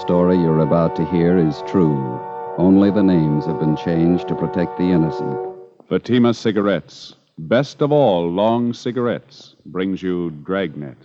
[0.00, 2.20] story you're about to hear is true.
[2.58, 5.38] Only the names have been changed to protect the innocent.
[5.88, 10.96] Fatima Cigarettes, best of all long cigarettes, brings you Dragnet.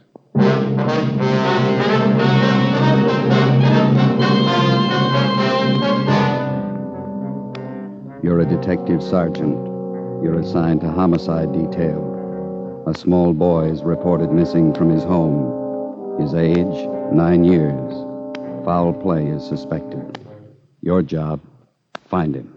[8.23, 9.57] You're a detective sergeant.
[10.23, 12.05] You're assigned to homicide detail.
[12.87, 16.19] A small boy is reported missing from his home.
[16.19, 18.08] His age, nine years.
[18.65, 20.03] Foul play is suspected.
[20.81, 21.39] Your job,
[22.07, 22.53] find him.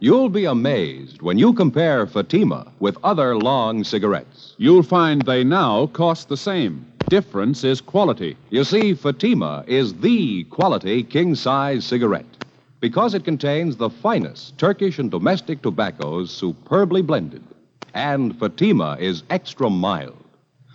[0.00, 4.54] You'll be amazed when you compare Fatima with other long cigarettes.
[4.58, 6.86] You'll find they now cost the same.
[7.08, 8.36] Difference is quality.
[8.50, 12.36] You see, Fatima is the quality king size cigarette
[12.80, 17.42] because it contains the finest Turkish and domestic tobaccos superbly blended.
[17.94, 20.23] And Fatima is extra mild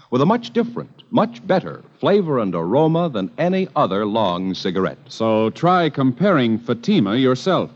[0.10, 4.98] with a much different, much better flavor and aroma than any other long cigarette.
[5.08, 7.70] So try comparing Fatima yourself.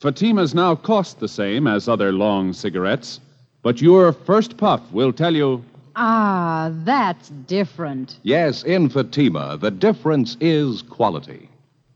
[0.00, 3.20] Fatimas now cost the same as other long cigarettes,
[3.62, 5.64] but your first puff will tell you
[5.96, 8.20] Ah, that's different.
[8.22, 11.48] Yes, in Fatima, the difference is quality.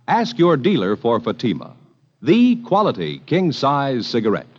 [0.08, 1.76] Ask your dealer for Fatima,
[2.20, 4.58] the quality king size cigarette.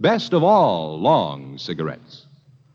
[0.00, 2.19] Best of all long cigarettes.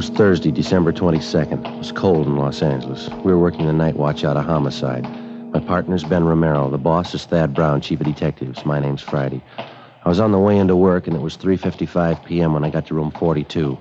[0.00, 1.74] Was Thursday, December 22nd.
[1.74, 3.10] It was cold in Los Angeles.
[3.22, 5.02] We were working the night watch out of homicide.
[5.52, 6.70] My partner's Ben Romero.
[6.70, 8.64] The boss is Thad Brown, chief of detectives.
[8.64, 9.44] My name's Friday.
[9.58, 12.54] I was on the way into work, and it was 3.55 p.m.
[12.54, 13.76] when I got to room 42.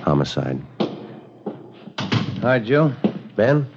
[0.00, 0.58] Homicide.
[2.40, 2.94] Hi, Joe.
[3.36, 3.68] Ben?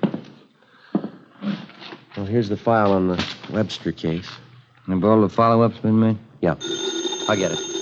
[2.15, 4.29] Well, here's the file on the Webster case.
[4.87, 6.17] Have all the follow-ups been made?
[6.39, 6.55] Yeah.
[7.27, 7.75] I'll get it.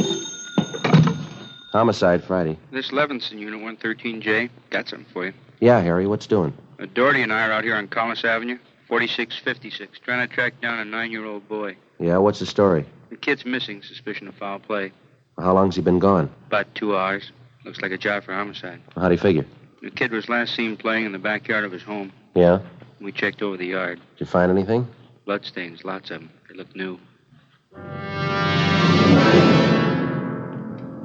[1.73, 2.55] Homicide Friday.
[2.71, 4.49] This Levinson unit 113J.
[4.69, 5.33] Got something for you.
[5.59, 6.53] Yeah, Harry, what's doing?
[6.79, 10.77] Uh, Doherty and I are out here on Collis Avenue, 4656, trying to track down
[10.77, 11.75] a nine-year-old boy.
[11.99, 12.85] Yeah, what's the story?
[13.09, 14.91] The kid's missing, suspicion of foul play.
[15.39, 16.31] How long's he been gone?
[16.45, 17.31] About two hours.
[17.65, 18.79] Looks like a job for homicide.
[18.95, 19.45] How'd he figure?
[19.81, 22.13] The kid was last seen playing in the backyard of his home.
[22.35, 22.59] Yeah?
[23.01, 23.99] We checked over the yard.
[24.17, 24.87] Did you find anything?
[25.25, 26.29] Bloodstains, lots of them.
[26.49, 26.99] They look new.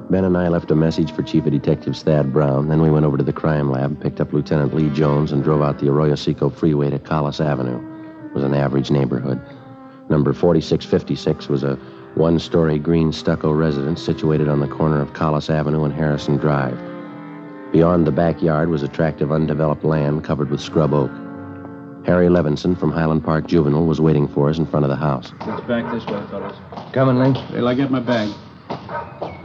[0.09, 2.67] Ben and I left a message for Chief of Detectives Thad Brown.
[2.67, 5.61] Then we went over to the crime lab, picked up Lieutenant Lee Jones, and drove
[5.61, 7.77] out the Arroyo Seco freeway to Collis Avenue.
[8.25, 9.39] It was an average neighborhood.
[10.09, 11.75] Number 4656 was a
[12.15, 16.77] one story green stucco residence situated on the corner of Collis Avenue and Harrison Drive.
[17.71, 21.11] Beyond the backyard was a tract of undeveloped land covered with scrub oak.
[22.03, 25.31] Harry Levinson from Highland Park Juvenile was waiting for us in front of the house.
[25.45, 26.57] Let's back this way, fellas.
[26.93, 27.39] Coming, Lee?
[27.51, 28.33] Till I get my bag.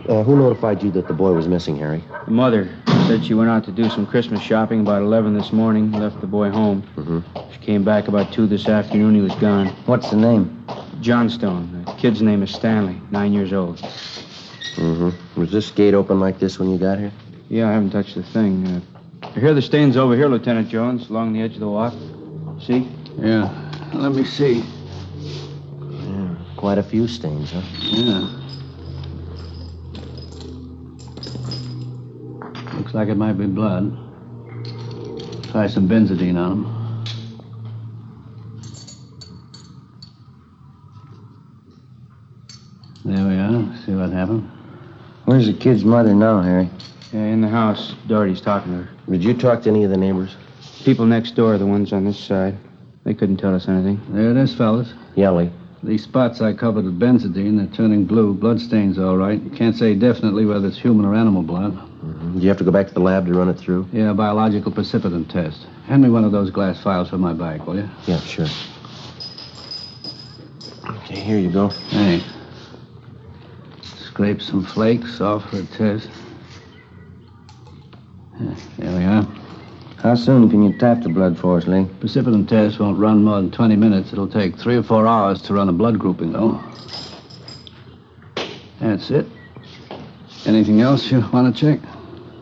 [0.09, 2.05] Uh, who notified you that the boy was missing, Harry?
[2.27, 2.69] The mother
[3.07, 6.27] said she went out to do some Christmas shopping about 11 this morning, left the
[6.27, 6.83] boy home.
[6.97, 7.21] Mm-hmm.
[7.53, 9.15] She came back about 2 this afternoon.
[9.15, 9.69] He was gone.
[9.87, 10.67] What's the name?
[11.01, 11.85] Johnstone.
[11.87, 13.79] The kid's name is Stanley, nine years old.
[14.77, 15.41] Mm-hmm.
[15.41, 17.13] Was this gate open like this when you got here?
[17.49, 18.67] Yeah, I haven't touched the thing.
[18.67, 18.81] Uh,
[19.23, 21.95] I hear the stains over here, Lieutenant Jones, along the edge of the walk.
[22.61, 22.89] See?
[23.19, 23.49] Yeah.
[23.95, 24.65] Let me see.
[25.23, 26.35] Yeah.
[26.57, 27.63] Quite a few stains, huh?
[27.81, 28.41] Yeah.
[32.95, 33.91] Looks like it might be blood.
[35.51, 37.05] Try some benzidine on them.
[43.05, 43.77] There we are.
[43.85, 44.49] See what happened.
[45.25, 46.71] Where's the kid's mother now, Harry?
[47.13, 47.97] Yeah, in the house.
[48.07, 49.11] Doherty's talking to her.
[49.11, 50.37] Did you talk to any of the neighbors?
[50.85, 52.57] People next door, the ones on this side.
[53.03, 54.01] They couldn't tell us anything.
[54.11, 54.95] There it is, fellas.
[55.17, 55.51] Yeah, Lee.
[55.83, 58.35] These spots I covered with benzidine, they're turning blue.
[58.35, 59.43] Bloodstains, all right.
[59.43, 61.91] You can't say definitely whether it's human or animal blood.
[62.05, 62.39] Mm-hmm.
[62.39, 63.89] Do you have to go back to the lab to run it through?
[63.93, 65.67] Yeah, biological precipitant test.
[65.87, 67.89] Hand me one of those glass files from my bag, will you?
[68.07, 68.47] Yeah, sure.
[70.87, 71.71] Okay, here you go.
[71.91, 72.27] Thanks.
[73.83, 76.11] Scrape some flakes off for a test.
[78.41, 79.27] Yeah, There we are.
[80.03, 81.87] How soon can you tap the blood for us, Lee?
[82.01, 84.13] Precipitant test won't run more than 20 minutes.
[84.13, 86.63] It'll take three or four hours to run a blood grouping, though.
[88.81, 89.27] That's it.
[90.47, 91.81] Anything else you want to check?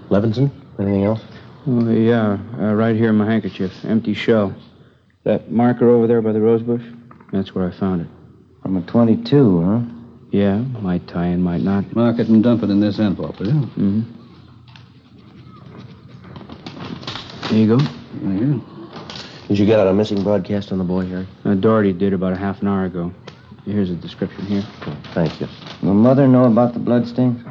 [0.09, 0.51] Levinson?
[0.79, 1.21] Anything else?
[1.67, 3.73] Oh, yeah, uh, right here in my handkerchief.
[3.85, 4.53] Empty shell.
[5.23, 6.83] That marker over there by the rose bush?
[7.33, 8.09] That's where I found it.
[8.63, 9.81] From a 22, huh?
[10.33, 11.95] Yeah, might tie in, might not.
[11.95, 13.53] Mark it and dump it in this envelope, will you?
[13.53, 14.03] Mm-hmm.
[17.49, 17.79] There you go.
[17.79, 18.65] There you go.
[19.49, 21.27] Did you get out a missing broadcast on the boy, Harry?
[21.45, 23.13] Uh, Doherty did about a half an hour ago.
[23.65, 24.63] Here's a description here.
[25.13, 25.47] Thank you.
[25.83, 27.45] Will Mother know about the bloodstains?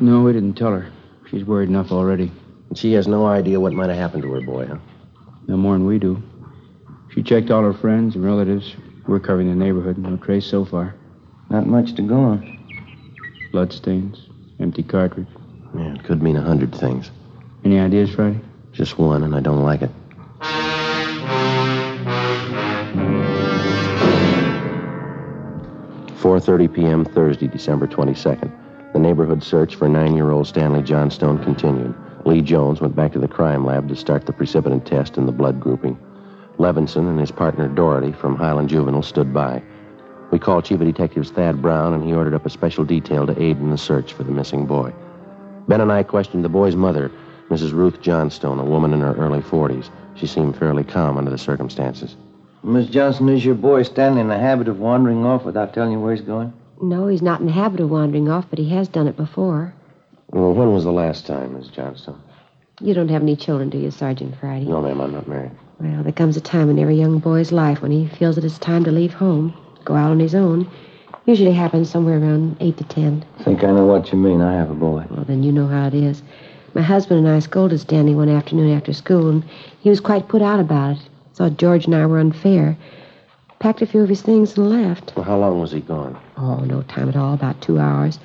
[0.00, 0.92] No, we didn't tell her.
[1.28, 2.30] She's worried enough already.
[2.68, 4.78] And she has no idea what might have happened to her boy, huh?
[5.48, 6.22] No more than we do.
[7.12, 8.76] She checked all her friends and relatives.
[9.08, 9.98] We're covering the neighborhood.
[9.98, 10.94] No trace so far.
[11.50, 12.76] Not much to go on.
[13.50, 14.28] Bloodstains,
[14.60, 15.26] empty cartridge.
[15.76, 17.10] Yeah, it could mean a hundred things.
[17.64, 18.40] Any ideas, Friday?
[18.72, 19.90] Just one, and I don't like it.
[26.18, 27.04] Four thirty p.m.
[27.04, 28.52] Thursday, December twenty-second.
[28.92, 31.94] The neighborhood search for nine-year-old Stanley Johnstone continued.
[32.24, 35.32] Lee Jones went back to the crime lab to start the precipitant test and the
[35.32, 35.98] blood grouping.
[36.58, 39.62] Levinson and his partner Doherty from Highland Juvenile stood by.
[40.30, 43.42] We called Chief of Detectives Thad Brown, and he ordered up a special detail to
[43.42, 44.92] aid in the search for the missing boy.
[45.68, 47.10] Ben and I questioned the boy's mother,
[47.50, 47.72] Mrs.
[47.72, 49.90] Ruth Johnstone, a woman in her early 40s.
[50.16, 52.16] She seemed fairly calm under the circumstances.
[52.62, 56.00] Miss Johnson, is your boy Stanley in the habit of wandering off without telling you
[56.00, 56.52] where he's going?
[56.80, 59.74] No, he's not in the habit of wandering off, but he has done it before.
[60.30, 62.20] Well, when was the last time, Miss Johnstone?
[62.80, 64.66] You don't have any children, do you, Sergeant Friday?
[64.66, 65.50] No, ma'am, I'm not married.
[65.80, 68.58] Well, there comes a time in every young boy's life when he feels that it's
[68.58, 69.54] time to leave home,
[69.84, 70.70] go out on his own.
[71.26, 73.24] Usually happens somewhere around 8 to 10.
[73.38, 74.40] I think I know what you mean.
[74.40, 75.04] I have a boy.
[75.10, 76.22] Well, then you know how it is.
[76.74, 79.44] My husband and I scolded Stanley one afternoon after school, and
[79.80, 81.02] he was quite put out about it.
[81.34, 82.76] Thought George and I were unfair.
[83.60, 85.12] Packed a few of his things and left.
[85.16, 86.16] Well, how long was he gone?
[86.36, 88.18] Oh, no time at all, about two hours.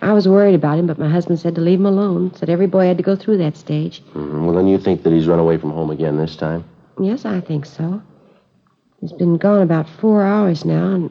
[0.00, 2.34] I was worried about him, but my husband said to leave him alone.
[2.34, 4.02] Said every boy had to go through that stage.
[4.14, 4.44] Mhm.
[4.44, 6.64] Well, then you think that he's run away from home again this time?
[7.00, 8.02] Yes, I think so.
[9.00, 11.10] He's been gone about four hours now, and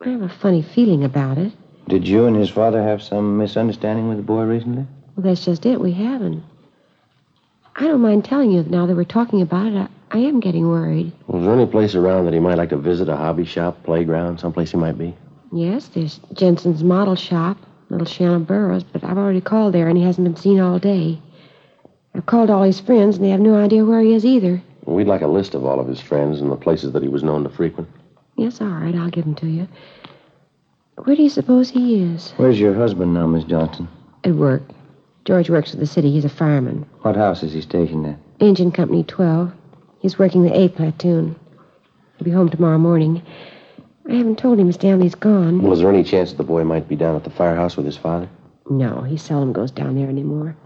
[0.00, 1.52] I have a funny feeling about it.
[1.88, 4.86] Did you and his father have some misunderstanding with the boy recently?
[5.16, 5.80] Well, that's just it.
[5.80, 6.42] We haven't.
[7.76, 9.76] I don't mind telling you now that we're talking about it.
[9.76, 11.10] I, I am getting worried.
[11.26, 13.08] Well, is there any place around that he might like to visit?
[13.08, 15.16] A hobby shop, playground, someplace he might be?
[15.52, 17.56] Yes, there's Jensen's model shop,
[17.88, 21.18] little Shannon Burroughs, but I've already called there and he hasn't been seen all day.
[22.14, 24.62] I've called all his friends and they have no idea where he is either.
[24.84, 27.08] Well, we'd like a list of all of his friends and the places that he
[27.08, 27.88] was known to frequent.
[28.36, 29.66] Yes, all right, I'll give them to you.
[30.96, 32.32] Where do you suppose he is?
[32.36, 33.88] Where's your husband now, Miss Johnson?
[34.24, 34.62] At work.
[35.24, 36.10] George works for the city.
[36.10, 36.84] He's a fireman.
[37.00, 38.18] What house is he stationed at?
[38.40, 39.52] Engine Company 12.
[40.02, 41.36] He's working the A platoon.
[42.18, 43.22] He'll be home tomorrow morning.
[44.10, 45.62] I haven't told him Stanley's gone.
[45.62, 47.86] Well, is there any chance that the boy might be down at the firehouse with
[47.86, 48.28] his father?
[48.68, 50.56] No, he seldom goes down there anymore.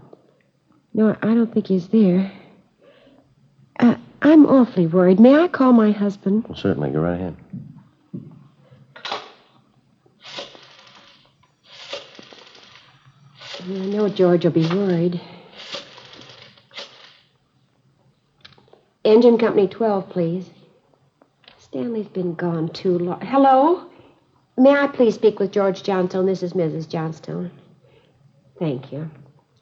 [0.95, 2.31] No, I don't think he's there.
[3.79, 5.19] Uh, I'm awfully worried.
[5.19, 6.45] May I call my husband?
[6.47, 6.89] Well, certainly.
[6.89, 7.37] Go right ahead.
[13.59, 15.21] I know George will be worried.
[19.07, 20.49] Engine Company 12, please.
[21.57, 23.21] Stanley's been gone too long.
[23.21, 23.89] Hello?
[24.57, 26.25] May I please speak with George Johnstone?
[26.25, 26.89] This is Mrs.
[26.89, 27.49] Johnstone.
[28.59, 29.09] Thank you.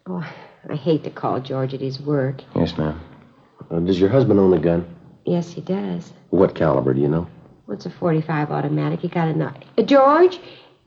[0.07, 0.27] Oh,
[0.67, 2.41] I hate to call George at his work.
[2.55, 2.99] Yes, ma'am.
[3.69, 4.83] Uh, does your husband own a gun?
[5.25, 6.11] Yes, he does.
[6.31, 7.27] What caliber, do you know?
[7.67, 9.01] What's a 45 automatic?
[9.01, 9.63] He got a knife.
[9.77, 10.39] Uh, George?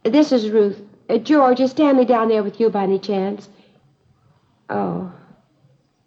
[0.02, 0.80] This is Ruth.
[1.08, 3.48] Uh, George, is Stanley down there with you by any chance?
[4.68, 5.12] Oh.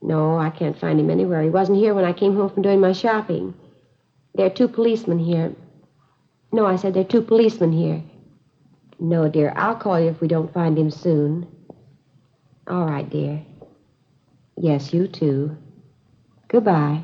[0.02, 1.42] No, I can't find him anywhere.
[1.44, 3.54] He wasn't here when I came home from doing my shopping.
[4.36, 5.54] There are two policemen here.
[6.52, 8.02] No, I said there are two policemen here.
[9.00, 9.54] No, dear.
[9.56, 11.48] I'll call you if we don't find him soon.
[12.68, 13.42] All right, dear.
[14.58, 15.58] Yes, you too.
[16.48, 17.04] Goodbye.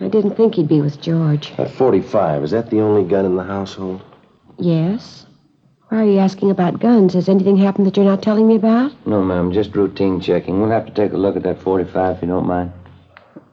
[0.00, 1.52] I didn't think he'd be with George.
[1.58, 4.02] At 45, is that the only gun in the household?
[4.58, 5.25] Yes?
[5.96, 7.14] Why are you asking about guns?
[7.14, 8.92] Has anything happened that you're not telling me about?
[9.06, 9.50] No, ma'am.
[9.50, 10.60] Just routine checking.
[10.60, 12.70] We'll have to take a look at that 45 if you don't mind.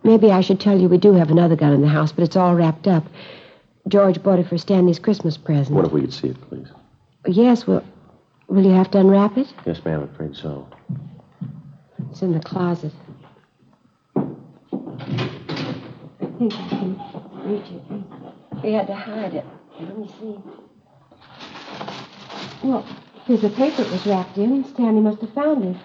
[0.03, 2.35] Maybe I should tell you we do have another gun in the house, but it's
[2.35, 3.05] all wrapped up.
[3.87, 5.73] George bought it for Stanley's Christmas present.
[5.73, 6.67] What if we could see it, please?
[7.25, 7.81] Yes, well,
[8.49, 9.47] will you have to unwrap it?
[9.65, 10.67] Yes, ma'am, I'm afraid so.
[12.11, 12.91] It's in the closet.
[14.17, 14.25] I
[16.37, 16.99] think I can
[17.45, 18.61] reach it.
[18.61, 19.45] We had to hide it.
[19.79, 20.37] Let me see.
[22.63, 22.85] Well,
[23.25, 24.63] here's the paper it was wrapped in.
[24.65, 25.77] Stanley must have found it.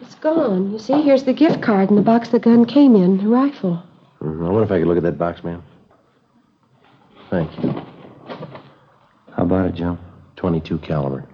[0.00, 0.72] It's gone.
[0.72, 3.82] You see, here's the gift card and the box the gun came in, the rifle.
[4.22, 4.46] Mhm.
[4.46, 5.62] I wonder if I could look at that box, ma'am.
[7.30, 7.70] Thank you.
[9.32, 9.98] How about it, Joe?
[10.36, 11.24] 22 caliber.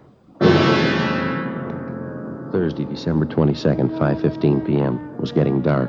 [2.50, 4.98] Thursday, December 22nd, 5:15 p.m.
[5.14, 5.88] It was getting dark.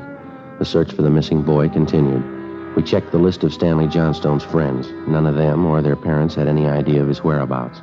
[0.58, 2.22] The search for the missing boy continued.
[2.76, 4.90] We checked the list of Stanley Johnstone's friends.
[5.06, 7.82] None of them or their parents had any idea of his whereabouts.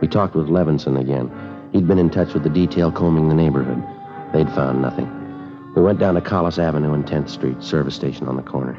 [0.00, 1.30] We talked with Levinson again.
[1.72, 3.82] He'd been in touch with the detail combing the neighborhood.
[4.32, 5.08] They'd found nothing.
[5.76, 8.74] We went down to Collis Avenue and 10th Street, service station on the corner.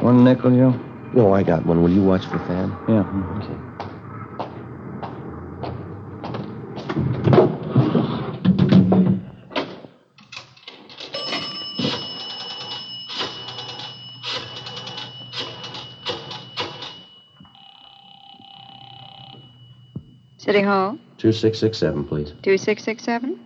[0.00, 0.78] One nickel, Joe?
[1.12, 1.82] No, I got one.
[1.82, 2.70] Will you watch for Thad?
[2.88, 3.02] Yeah.
[3.02, 3.40] Mm-hmm.
[3.42, 3.67] Okay.
[20.58, 22.30] City Hall, 2667, please.
[22.42, 23.38] 2667.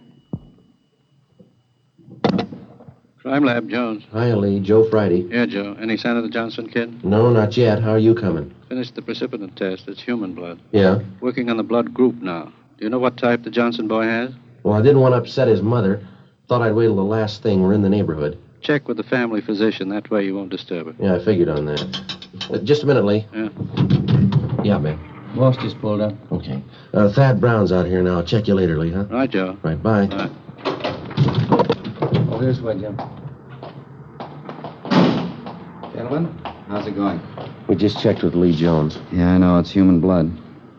[3.18, 4.02] Crime Lab, Jones.
[4.12, 4.60] Hi, Lee.
[4.60, 5.20] Joe Friday.
[5.30, 5.76] Yeah, Joe.
[5.78, 7.04] Any sign of the Johnson kid?
[7.04, 7.82] No, not yet.
[7.82, 8.54] How are you coming?
[8.70, 9.88] Finished the precipitant test.
[9.88, 10.58] It's human blood.
[10.72, 11.00] Yeah.
[11.20, 12.50] Working on the blood group now.
[12.78, 14.30] Do you know what type the Johnson boy has?
[14.62, 16.02] Well, I didn't want to upset his mother.
[16.48, 17.62] Thought I'd wait till the last thing.
[17.62, 18.38] We're in the neighborhood.
[18.62, 19.90] Check with the family physician.
[19.90, 20.94] That way you won't disturb her.
[20.98, 21.82] Yeah, I figured on that.
[22.50, 23.26] Uh, just a minute, Lee.
[23.34, 23.50] Yeah.
[24.64, 25.11] Yeah, man.
[25.36, 26.14] Walsh just pulled up.
[26.30, 26.62] Okay.
[26.92, 28.18] Uh, Thad Brown's out here now.
[28.18, 29.04] I'll check you later, Lee, huh?
[29.04, 29.56] Right, Joe.
[29.62, 30.06] Right, bye.
[30.06, 30.30] Right.
[32.30, 32.96] Oh, this way, Jim.
[35.94, 36.26] Gentlemen,
[36.68, 37.20] how's it going?
[37.68, 38.98] We just checked with Lee Jones.
[39.12, 39.58] Yeah, I know.
[39.58, 40.30] It's human blood.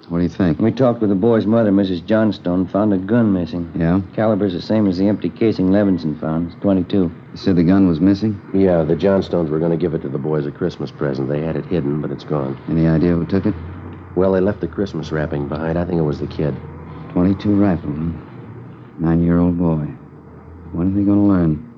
[0.10, 0.60] What do you think?
[0.60, 2.06] We talked with the boy's mother, Mrs.
[2.06, 2.68] Johnstone.
[2.68, 3.72] Found a gun missing.
[3.76, 4.02] Yeah?
[4.14, 6.52] Caliber's the same as the empty casing Levinson found.
[6.52, 6.98] It's 22.
[6.98, 8.40] You said the gun was missing?
[8.54, 11.30] Yeah, the Johnstones were going to give it to the boys a Christmas present.
[11.30, 12.60] They had it hidden, but it's gone.
[12.70, 13.56] Any idea who took it?
[14.16, 15.78] Well, they left the Christmas wrapping behind.
[15.78, 16.56] I think it was the kid.
[17.14, 18.12] 22 rifle, huh?
[19.00, 19.86] Nine-year-old boy.
[20.72, 21.70] When are they going to learn?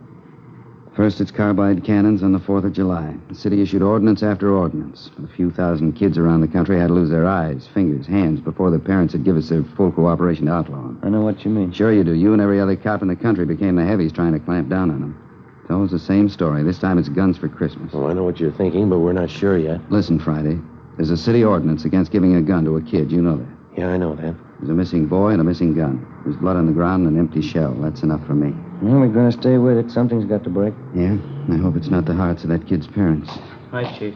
[0.96, 3.14] First, it's carbide cannons on the 4th of July.
[3.28, 5.12] The city issued ordinance after ordinance.
[5.22, 8.70] A few thousand kids around the country had to lose their eyes, fingers, hands before
[8.70, 11.00] their parents would give us their full cooperation to outlaw them.
[11.04, 11.74] I know what you mean.
[11.74, 12.14] Sure you do.
[12.14, 14.90] You and every other cop in the country became the heavies trying to clamp down
[14.90, 15.60] on them.
[15.62, 16.64] It's always the same story.
[16.64, 17.92] This time it's guns for Christmas.
[17.92, 19.82] Well, I know what you're thinking, but we're not sure yet.
[19.92, 20.60] Listen, Friday.
[20.98, 23.12] There's a city ordinance against giving a gun to a kid.
[23.12, 23.48] You know that.
[23.78, 24.36] Yeah, I know that.
[24.60, 26.06] There's a missing boy and a missing gun.
[26.24, 27.74] There's blood on the ground and an empty shell.
[27.74, 28.54] That's enough for me.
[28.82, 29.92] Well, we're going to stay with it.
[29.92, 30.74] Something's got to break.
[30.94, 31.18] Yeah?
[31.52, 33.30] I hope it's not the hearts of that kid's parents.
[33.72, 34.16] Hi, Chief.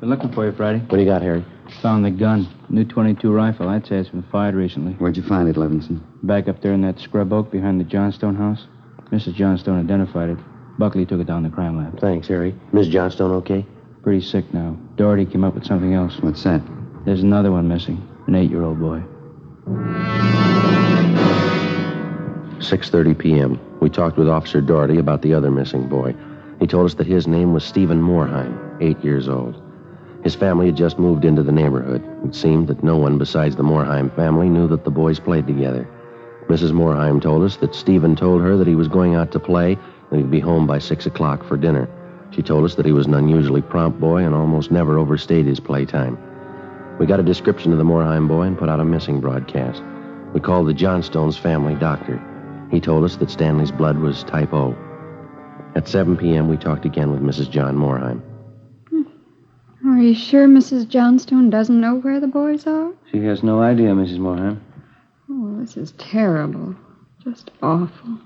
[0.00, 0.78] Been looking for you, Friday.
[0.80, 1.44] What do you got, Harry?
[1.82, 2.46] Found the gun.
[2.68, 3.68] New 22 rifle.
[3.68, 4.92] I'd say it's been fired recently.
[4.94, 6.00] Where'd you find it, Levinson?
[6.22, 8.66] Back up there in that scrub oak behind the Johnstone house.
[9.10, 9.34] Mrs.
[9.34, 10.38] Johnstone identified it.
[10.78, 12.00] Buckley took it down to the crime lab.
[12.00, 12.54] Thanks, Harry.
[12.72, 13.66] Miss Johnstone okay?
[14.04, 14.76] Pretty sick now.
[14.96, 16.18] Doherty came up with something else.
[16.20, 16.60] What's that?
[17.06, 18.06] There's another one missing.
[18.26, 19.02] An eight-year-old boy.
[22.58, 23.58] 6.30 p.m.
[23.80, 26.14] We talked with Officer Doherty about the other missing boy.
[26.60, 29.62] He told us that his name was Stephen Moorheim, eight years old.
[30.22, 32.04] His family had just moved into the neighborhood.
[32.26, 35.88] It seemed that no one besides the Moorheim family knew that the boys played together.
[36.48, 36.72] Mrs.
[36.72, 39.78] Moorheim told us that Stephen told her that he was going out to play
[40.10, 41.88] and he'd be home by 6 o'clock for dinner.
[42.34, 45.60] She told us that he was an unusually prompt boy and almost never overstayed his
[45.60, 46.18] playtime.
[46.98, 49.82] We got a description of the Moorheim boy and put out a missing broadcast.
[50.32, 52.20] We called the Johnstones family doctor.
[52.70, 54.76] He told us that Stanley's blood was type O.
[55.76, 57.50] At 7 p.m., we talked again with Mrs.
[57.50, 58.20] John Moorheim.
[58.90, 59.02] Hmm.
[59.88, 60.88] Are you sure Mrs.
[60.88, 62.92] Johnstone doesn't know where the boys are?
[63.12, 64.18] She has no idea, Mrs.
[64.18, 64.60] Moorheim.
[65.30, 66.74] Oh, this is terrible.
[67.22, 68.18] Just awful.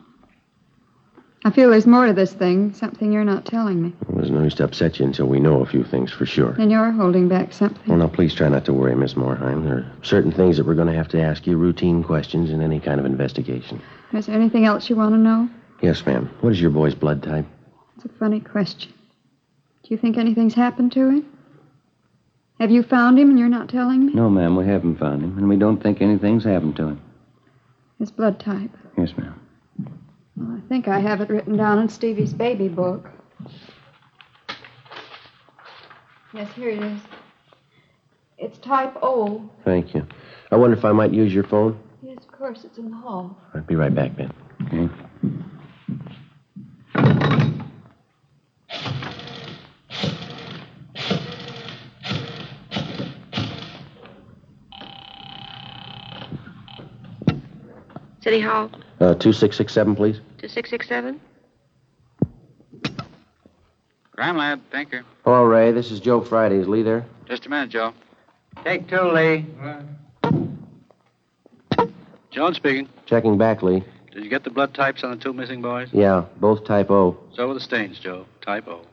[1.44, 3.92] I feel there's more to this thing, something you're not telling me.
[4.08, 6.56] There's no use to upset you until we know a few things for sure.
[6.58, 7.86] And you're holding back something.
[7.86, 9.64] Well, now, please try not to worry, Miss Moorheim.
[9.64, 12.60] There are certain things that we're going to have to ask you, routine questions in
[12.60, 13.80] any kind of investigation.
[14.12, 15.48] Is there anything else you want to know?
[15.80, 16.28] Yes, ma'am.
[16.40, 17.46] What is your boy's blood type?
[17.96, 18.92] It's a funny question.
[19.84, 21.26] Do you think anything's happened to him?
[22.58, 24.12] Have you found him and you're not telling me?
[24.12, 27.00] No, ma'am, we haven't found him, and we don't think anything's happened to him.
[28.00, 28.70] His blood type.
[28.96, 29.40] Yes, ma'am.
[30.38, 33.08] Well, I think I have it written down in Stevie's baby book.
[36.32, 37.00] Yes, here it is.
[38.38, 39.50] It's type O.
[39.64, 40.06] Thank you.
[40.52, 41.78] I wonder if I might use your phone?
[42.02, 43.36] Yes, of course, it's in the hall.
[43.54, 44.32] I'll be right back, Ben.
[44.66, 44.88] Okay.
[58.20, 60.16] City Hall, Uh, 2667, please.
[60.38, 61.20] 2667.
[64.12, 65.02] Crime Lab, thank you.
[65.24, 65.70] Hello, Ray.
[65.70, 66.56] This is Joe Friday.
[66.56, 67.06] Is Lee there?
[67.28, 67.92] Just a minute, Joe.
[68.64, 69.46] Take two, Lee.
[72.32, 72.88] Jones speaking.
[73.06, 73.84] Checking back, Lee.
[74.12, 75.88] Did you get the blood types on the two missing boys?
[75.92, 77.16] Yeah, both type O.
[77.36, 78.26] So were the stains, Joe.
[78.44, 78.84] Type O.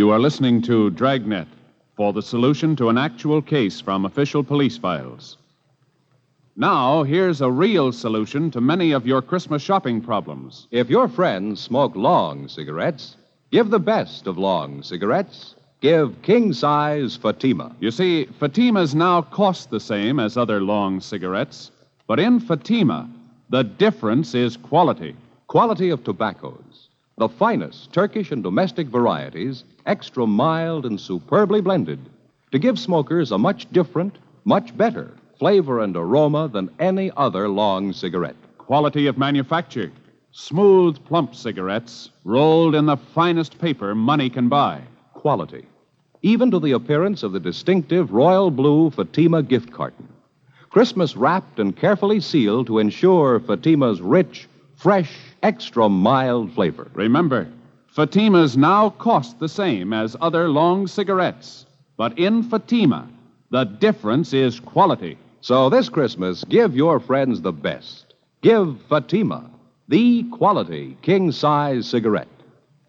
[0.00, 1.46] You are listening to Dragnet
[1.94, 5.36] for the solution to an actual case from official police files.
[6.56, 10.68] Now, here's a real solution to many of your Christmas shopping problems.
[10.70, 13.16] If your friends smoke long cigarettes,
[13.52, 15.54] give the best of long cigarettes.
[15.82, 17.76] Give king size Fatima.
[17.78, 21.72] You see, Fatimas now cost the same as other long cigarettes,
[22.06, 23.06] but in Fatima,
[23.50, 25.14] the difference is quality.
[25.48, 26.69] Quality of tobaccos.
[27.20, 31.98] The finest Turkish and domestic varieties, extra mild and superbly blended,
[32.50, 37.92] to give smokers a much different, much better flavor and aroma than any other long
[37.92, 38.36] cigarette.
[38.56, 39.92] Quality of manufacture.
[40.32, 44.80] Smooth, plump cigarettes rolled in the finest paper money can buy.
[45.12, 45.66] Quality.
[46.22, 50.08] Even to the appearance of the distinctive royal blue Fatima gift carton.
[50.70, 54.48] Christmas wrapped and carefully sealed to ensure Fatima's rich,
[54.80, 56.90] fresh, extra mild flavor.
[56.94, 57.46] Remember,
[57.94, 61.66] Fatimas now cost the same as other long cigarettes,
[61.98, 63.06] but in Fatima,
[63.50, 65.18] the difference is quality.
[65.42, 68.14] So this Christmas, give your friends the best.
[68.42, 69.50] Give Fatima,
[69.88, 72.28] the quality king size cigarette.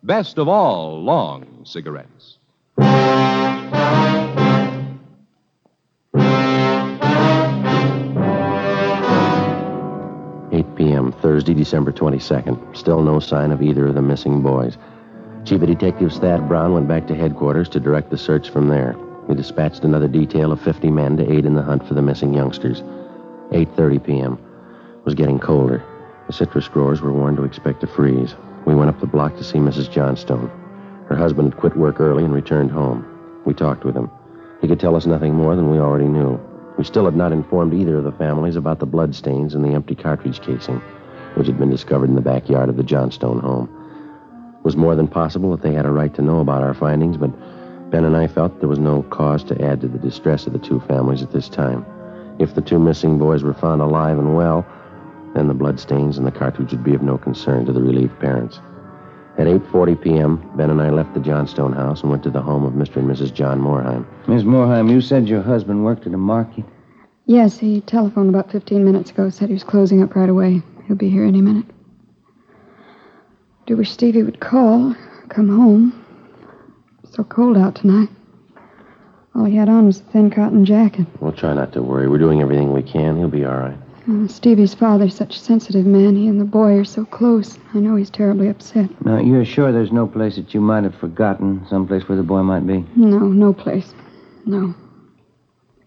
[0.04, 2.38] Best of all long cigarettes.
[11.32, 12.76] Thursday, December 22nd.
[12.76, 14.78] Still no sign of either of the missing boys.
[15.46, 18.98] Chief of Detectives Thad Brown went back to headquarters to direct the search from there.
[19.30, 22.34] He dispatched another detail of 50 men to aid in the hunt for the missing
[22.34, 22.82] youngsters.
[23.52, 24.34] 8.30 p.m.
[24.98, 25.82] It was getting colder.
[26.28, 28.36] The citrus growers were warned to expect a freeze.
[28.66, 29.90] We went up the block to see Mrs.
[29.90, 30.52] Johnstone.
[31.08, 33.08] Her husband had quit work early and returned home.
[33.46, 34.12] We talked with him.
[34.60, 36.38] He could tell us nothing more than we already knew.
[36.78, 39.96] We still had not informed either of the families about the bloodstains in the empty
[39.96, 40.82] cartridge casing,
[41.36, 43.70] which had been discovered in the backyard of the Johnstone home.
[44.60, 47.18] It was more than possible that they had a right to know about our findings,
[47.18, 47.32] but
[47.92, 50.60] Ben and I felt there was no cause to add to the distress of the
[50.60, 51.86] two families at this time.
[52.40, 54.66] If the two missing boys were found alive and well,
[55.34, 58.60] then the bloodstains and the cartridge would be of no concern to the relieved parents.
[59.38, 62.66] At 8.40 p.m., Ben and I left the Johnstone house and went to the home
[62.66, 62.98] of Mr.
[62.98, 63.34] and Mrs.
[63.34, 64.06] John Moorheim.
[64.28, 66.66] Miss Moorheim, you said your husband worked at a market.
[67.26, 69.30] Yes, he telephoned about 15 minutes ago.
[69.30, 70.62] Said he was closing up right away.
[70.88, 71.66] He'll be here any minute.
[73.66, 74.96] Do wish Stevie would call,
[75.30, 76.06] come home.
[77.04, 78.10] It's so cold out tonight.
[79.36, 81.08] All he had on was a thin cotton jacket.
[81.20, 82.08] We'll try not to worry.
[82.08, 83.18] We're doing everything we can.
[83.18, 83.78] He'll be all right.
[84.10, 86.16] Uh, Stevie's father's such a sensitive man.
[86.16, 87.58] He and the boy are so close.
[87.74, 88.90] I know he's terribly upset.
[89.06, 92.42] Now, you're sure there's no place that you might have forgotten, someplace where the boy
[92.42, 92.84] might be?
[92.96, 93.94] No, no place.
[94.46, 94.74] No.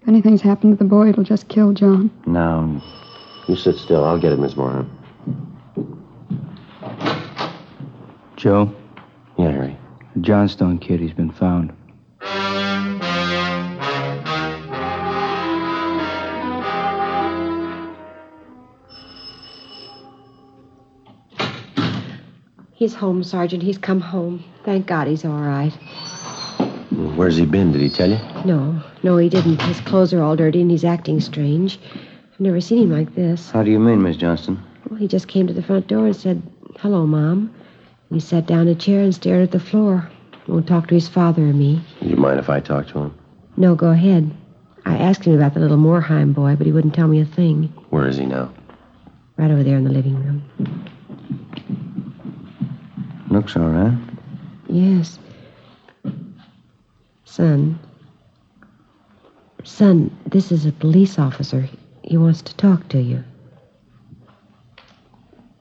[0.00, 2.11] If anything's happened to the boy, it'll just kill John.
[2.24, 2.80] Now,
[3.48, 4.04] You sit still.
[4.04, 4.90] I'll get it, Miss Moran.
[8.37, 8.74] Joe,
[9.38, 9.76] Yeah, Harry.
[10.14, 11.72] the Johnstone kid, he's been found.
[22.72, 23.62] He's home, Sergeant.
[23.62, 24.42] He's come home.
[24.64, 25.72] Thank God he's all right.
[27.16, 27.72] Where's he been?
[27.72, 28.18] Did he tell you?
[28.44, 29.61] No, no, he didn't.
[29.62, 31.78] His clothes are all dirty and he's acting strange.
[32.35, 33.53] I've never seen him like this.
[33.53, 34.61] how do you mean, Miss Johnstone?
[34.90, 36.42] Well, he just came to the front door and said,
[36.81, 37.55] Hello, Mom.
[38.11, 40.11] He sat down in a chair and stared at the floor.
[40.49, 41.81] Won't talk to his father or me.
[42.01, 43.18] Do you mind if I talk to him?
[43.57, 44.37] No, go ahead.
[44.85, 47.73] I asked him about the little Moorheim boy, but he wouldn't tell me a thing.
[47.90, 48.53] Where is he now?
[49.37, 50.42] Right over there in the living room.
[53.31, 53.97] Looks all right.
[54.68, 55.20] Yes.
[57.25, 57.79] Son.
[59.62, 61.68] Son, this is a police officer.
[62.05, 63.25] He wants to talk to you.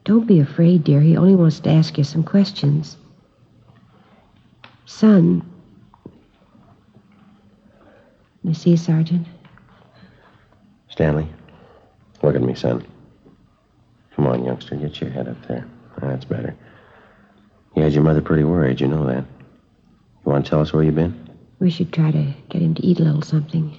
[0.04, 1.00] Don't be afraid, dear.
[1.00, 2.98] He only wants to ask you some questions.
[4.84, 5.42] Son.
[8.42, 9.26] You see, Sergeant?
[10.90, 11.26] Stanley,
[12.22, 12.86] look at me, son.
[14.14, 14.76] Come on, youngster.
[14.76, 15.66] Get your head up there.
[16.02, 16.54] That's better.
[17.74, 18.82] You had your mother pretty worried.
[18.82, 19.24] You know that.
[19.24, 21.18] You want to tell us where you've been?
[21.58, 23.76] We should try to get him to eat a little something.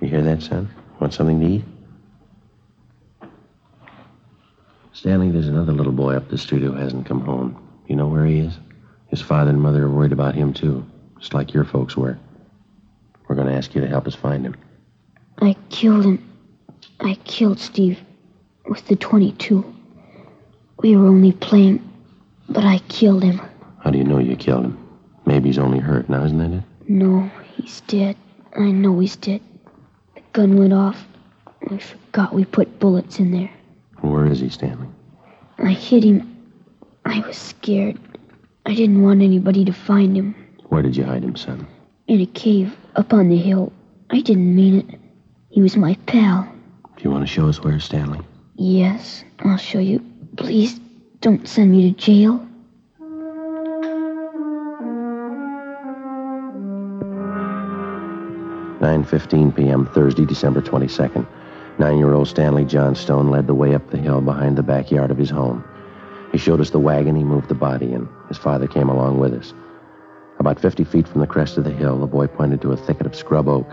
[0.00, 0.70] You hear that, son?
[1.00, 1.64] Want something to eat?
[4.92, 7.56] Stanley, there's another little boy up the street who hasn't come home.
[7.86, 8.58] You know where he is?
[9.08, 10.84] His father and mother are worried about him, too.
[11.20, 12.18] Just like your folks were.
[13.28, 14.56] We're going to ask you to help us find him.
[15.40, 16.24] I killed him.
[17.00, 18.00] I killed Steve
[18.68, 19.64] with the 22.
[20.80, 21.88] We were only playing,
[22.48, 23.40] but I killed him.
[23.80, 24.88] How do you know you killed him?
[25.26, 26.64] Maybe he's only hurt now, isn't that it?
[26.88, 28.16] No, he's dead.
[28.56, 29.42] I know he's dead.
[30.32, 31.06] Gun went off.
[31.70, 33.50] I forgot we put bullets in there.
[34.00, 34.88] Where is he, Stanley?
[35.58, 36.36] I hit him.
[37.04, 37.98] I was scared.
[38.66, 40.34] I didn't want anybody to find him.
[40.66, 41.66] Where did you hide him, son?
[42.06, 43.72] In a cave up on the hill.
[44.10, 45.00] I didn't mean it.
[45.50, 46.50] He was my pal.
[46.96, 48.20] Do you want to show us where, Stanley?
[48.56, 50.04] Yes, I'll show you.
[50.36, 50.78] Please
[51.20, 52.46] don't send me to jail.
[58.80, 59.86] Nine fifteen p.m.
[59.86, 61.26] Thursday, December twenty second.
[61.78, 65.64] Nine-year-old Stanley Johnstone led the way up the hill behind the backyard of his home.
[66.32, 68.08] He showed us the wagon he moved the body in.
[68.28, 69.52] His father came along with us.
[70.38, 73.06] About 50 feet from the crest of the hill, the boy pointed to a thicket
[73.06, 73.66] of scrub oak.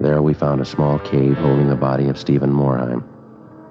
[0.00, 3.02] There we found a small cave holding the body of Stephen Morheim.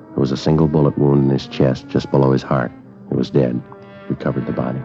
[0.10, 2.71] There was a single bullet wound in his chest just below his heart.
[3.10, 3.60] He was dead.
[4.10, 4.82] We covered the body.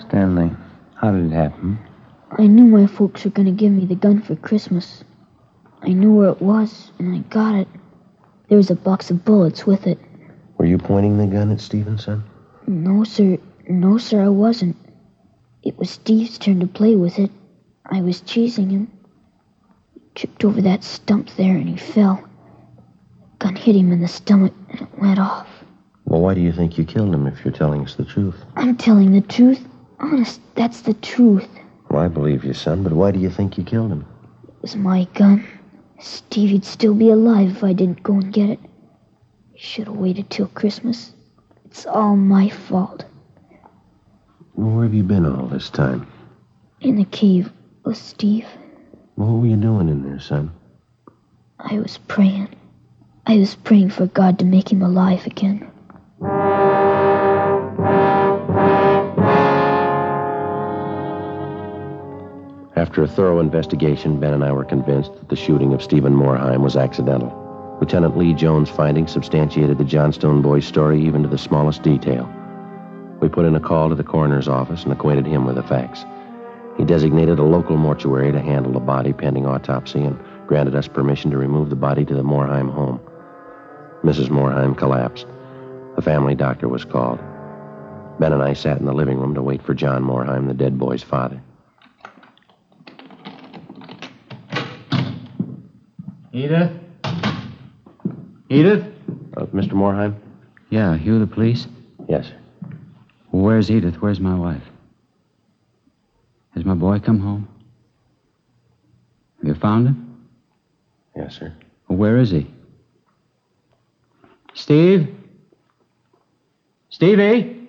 [0.00, 0.50] Stanley,
[0.94, 1.78] how did it happen?
[2.42, 5.04] I knew my folks were going to give me the gun for Christmas.
[5.80, 7.68] I knew where it was, and I got it.
[8.48, 9.96] There was a box of bullets with it.
[10.58, 12.24] Were you pointing the gun at Stevenson?
[12.66, 13.38] No, sir.
[13.68, 14.74] No, sir, I wasn't.
[15.62, 17.30] It was Steve's turn to play with it.
[17.86, 18.90] I was chasing him.
[19.94, 22.28] He tripped over that stump there and he fell.
[23.38, 25.46] Gun hit him in the stomach and it went off.
[26.06, 28.44] Well, why do you think you killed him if you're telling us the truth?
[28.56, 29.64] I'm telling the truth.
[30.00, 31.48] Honest, that's the truth.
[31.92, 34.06] Well, I believe you, son, but why do you think you killed him?
[34.48, 35.46] It was my gun.
[36.00, 38.58] Stevie'd still be alive if I didn't go and get it.
[39.56, 41.12] Should have waited till Christmas.
[41.66, 43.04] It's all my fault.
[44.54, 46.06] Well, Where have you been all this time?
[46.80, 47.52] In the cave
[47.84, 48.46] with Steve.
[49.16, 50.50] What were you doing in there, son?
[51.58, 52.48] I was praying.
[53.26, 55.70] I was praying for God to make him alive again.
[62.82, 66.62] After a thorough investigation, Ben and I were convinced that the shooting of Stephen Morheim
[66.62, 67.32] was accidental.
[67.78, 72.28] Lieutenant Lee Jones' findings substantiated the Johnstone boy's story even to the smallest detail.
[73.20, 76.04] We put in a call to the coroner's office and acquainted him with the facts.
[76.76, 80.18] He designated a local mortuary to handle the body pending autopsy and
[80.48, 83.00] granted us permission to remove the body to the Morheim home.
[84.02, 84.28] Mrs.
[84.28, 85.28] Morheim collapsed.
[85.94, 87.20] The family doctor was called.
[88.18, 90.80] Ben and I sat in the living room to wait for John Morheim, the dead
[90.80, 91.40] boy's father.
[96.32, 96.72] Edith?
[98.48, 98.84] Edith?
[99.36, 99.72] Uh, Mr.
[99.72, 100.16] Morheim?
[100.70, 101.66] Yeah, you the police?
[102.08, 102.38] Yes, sir.
[103.30, 103.96] Where's Edith?
[103.96, 104.62] Where's my wife?
[106.54, 107.48] Has my boy come home?
[109.38, 110.26] Have you found him?
[111.16, 111.52] Yes, sir.
[111.88, 112.50] Well, where is he?
[114.54, 115.14] Steve?
[116.90, 117.68] Stevie?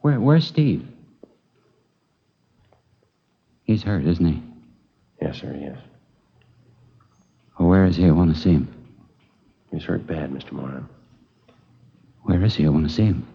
[0.00, 0.86] Where, where's Steve?
[3.64, 4.42] He's hurt, isn't he?
[5.22, 5.78] Yes, sir, yes.
[5.78, 5.93] Well,
[7.84, 8.06] where is he?
[8.06, 8.66] I want to see him.
[9.70, 10.52] He's hurt bad, Mr.
[10.52, 10.88] Morheim.
[12.22, 12.64] Where is he?
[12.64, 13.26] I want to see him.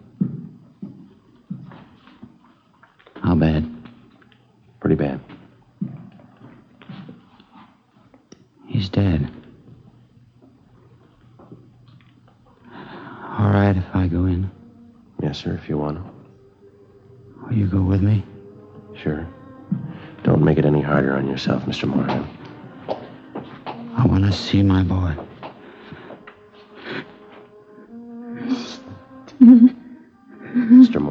[3.22, 3.64] How bad?
[4.80, 5.20] Pretty bad.
[8.66, 9.30] He's dead.
[12.68, 14.50] All right if I go in.
[15.22, 17.46] Yes, sir, if you want to.
[17.46, 18.24] Will you go with me?
[19.00, 19.28] Sure.
[20.24, 21.88] Don't make it any harder on yourself, Mr.
[21.88, 22.39] Morheim.
[24.00, 25.14] I want to see my boy.
[29.42, 31.02] Mr.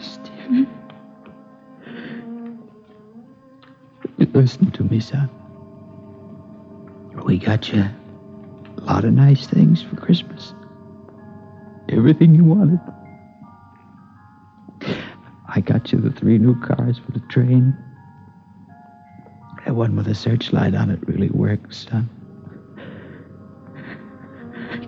[0.00, 0.68] Stephen.
[4.32, 5.28] Listen to me, son.
[7.24, 10.54] We got you a lot of nice things for Christmas.
[11.88, 12.78] Everything you wanted.
[15.84, 17.76] Got you the three new cars for the train.
[19.66, 22.08] That one with a searchlight on it really works, son.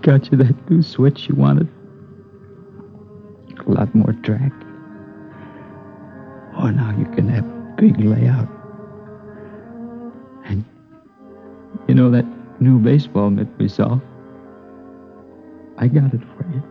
[0.01, 1.69] Got you that new switch you wanted.
[3.67, 4.53] A lot more track.
[6.57, 8.49] Oh, now you can have a big layout.
[10.47, 10.65] And
[11.89, 12.25] you know that
[12.59, 14.01] new baseball mitt we saw?
[15.77, 16.63] I got it for you.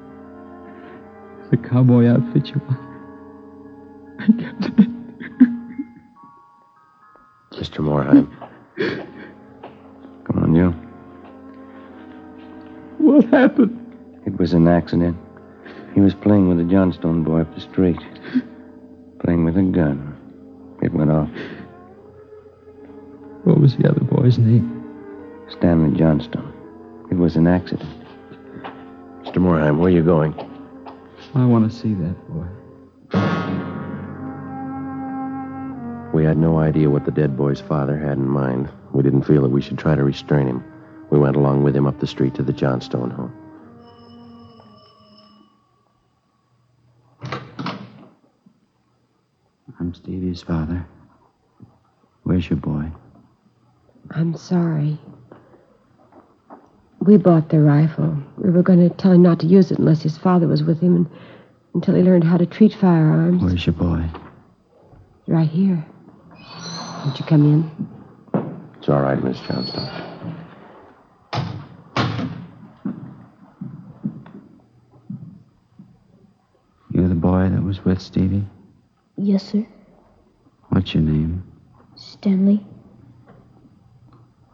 [1.51, 2.94] The cowboy outfit you want.
[4.27, 4.95] I got it.
[7.51, 7.79] Mr.
[7.83, 8.27] Morheim.
[10.25, 10.71] Come on, you.
[12.97, 13.81] What happened?
[14.25, 15.17] It was an accident.
[15.93, 17.99] He was playing with a Johnstone boy up the street.
[19.23, 20.17] Playing with a gun.
[20.81, 21.29] It went off.
[23.43, 24.83] What was the other boy's name?
[25.49, 26.53] Stanley Johnstone.
[27.11, 27.89] It was an accident.
[29.23, 29.37] Mr.
[29.37, 30.33] Morheim, where are you going?
[31.35, 32.45] I want to see that boy.
[36.15, 38.69] We had no idea what the dead boy's father had in mind.
[38.93, 40.63] We didn't feel that we should try to restrain him.
[41.09, 43.33] We went along with him up the street to the Johnstone home.
[49.77, 50.87] I'm Stevie's father.
[52.23, 52.85] Where's your boy?
[54.11, 54.97] I'm sorry.
[57.01, 58.17] We bought the rifle.
[58.37, 60.79] We were going to tell him not to use it unless his father was with
[60.79, 61.09] him and
[61.73, 63.43] until he learned how to treat firearms.
[63.43, 64.05] Where's your boy?
[65.27, 65.85] Right here.
[67.05, 68.73] Won't you come in?
[68.79, 69.91] It's all right, Miss Johnstone.
[76.89, 78.47] You're the boy that was with Stevie?
[79.17, 79.67] Yes, sir.
[80.69, 81.43] What's your name?
[81.95, 82.65] Stanley.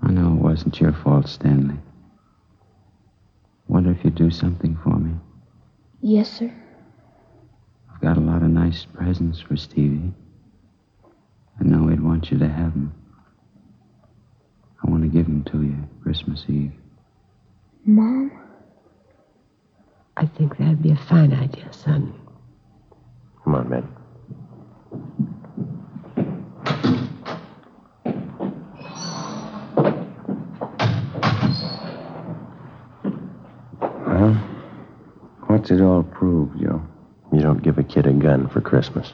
[0.03, 1.79] I know it wasn't your fault, Stanley.
[3.69, 5.13] Wonder if you'd do something for me.
[6.01, 6.53] Yes, sir.
[7.93, 10.11] I've got a lot of nice presents for Stevie.
[11.61, 12.91] I know he'd want you to have them.
[14.83, 16.71] I want to give them to you Christmas Eve.
[17.85, 18.31] Mom?
[20.17, 22.15] I think that'd be a fine idea, son.
[23.43, 23.87] Come on, Ben.
[34.07, 34.33] Well,
[35.45, 36.81] what's it all prove, Joe?
[37.31, 39.13] You don't give a kid a gun for Christmas.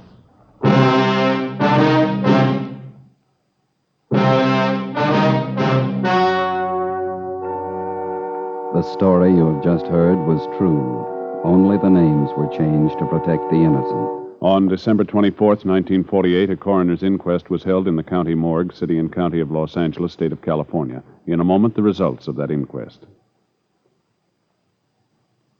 [8.94, 11.06] Story you have just heard was true.
[11.44, 14.18] Only the names were changed to protect the innocent.
[14.42, 19.12] On December 24th, 1948, a coroner's inquest was held in the county morgue, city and
[19.12, 21.04] county of Los Angeles, state of California.
[21.26, 23.06] In a moment, the results of that inquest.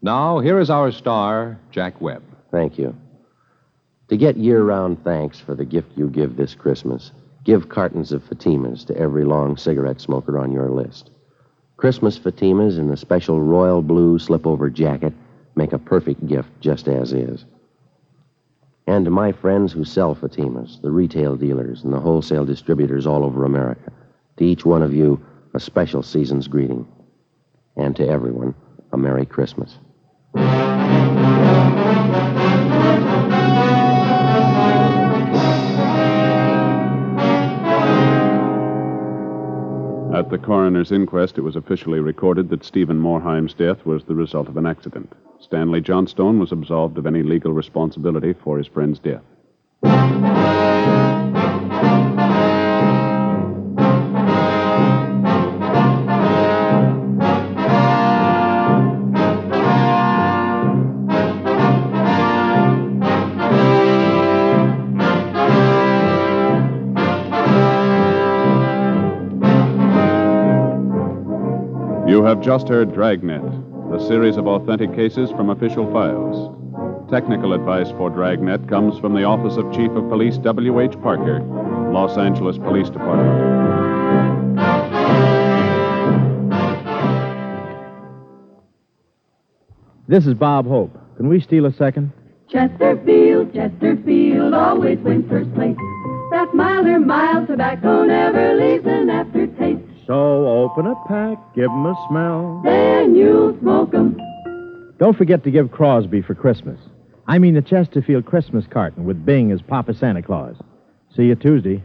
[0.02, 2.24] Now, here is our star, Jack Webb.
[2.52, 2.96] Thank you.
[4.10, 7.12] To get year round thanks for the gift you give this Christmas,
[7.44, 11.10] give cartons of Fatimas to every long cigarette smoker on your list.
[11.78, 15.14] Christmas Fatimas in the special royal blue slip-over jacket
[15.56, 17.46] make a perfect gift just as is.
[18.88, 23.24] And to my friends who sell Fatimas, the retail dealers and the wholesale distributors all
[23.24, 23.92] over America,
[24.38, 26.88] to each one of you, a special season's greeting.
[27.76, 28.56] And to everyone,
[28.92, 29.78] a Merry Christmas.
[40.18, 44.48] At the coroner's inquest, it was officially recorded that Stephen Morheim's death was the result
[44.48, 45.14] of an accident.
[45.40, 49.22] Stanley Johnstone was absolved of any legal responsibility for his friend's death.
[72.48, 73.44] Just heard Dragnet,
[73.94, 76.50] a series of authentic cases from official files.
[77.12, 80.94] Technical advice for Dragnet comes from the Office of Chief of Police W.H.
[81.02, 81.42] Parker,
[81.92, 84.58] Los Angeles Police Department.
[90.08, 90.98] This is Bob Hope.
[91.18, 92.14] Can we steal a second?
[92.48, 95.76] Chesterfield, Chesterfield always wins first place.
[96.32, 99.97] That milder, mild tobacco never leaves an aftertaste.
[100.08, 102.62] So open a pack, give 'em a smell.
[102.64, 104.16] Then you'll smoke 'em.
[105.00, 106.80] Don't forget to give Crosby for Christmas.
[107.28, 110.56] I mean the Chesterfield Christmas carton with Bing as Papa Santa Claus.
[111.10, 111.84] See you Tuesday.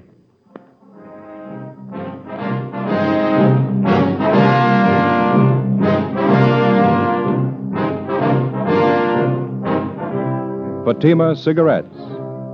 [10.84, 11.98] Fatima Cigarettes,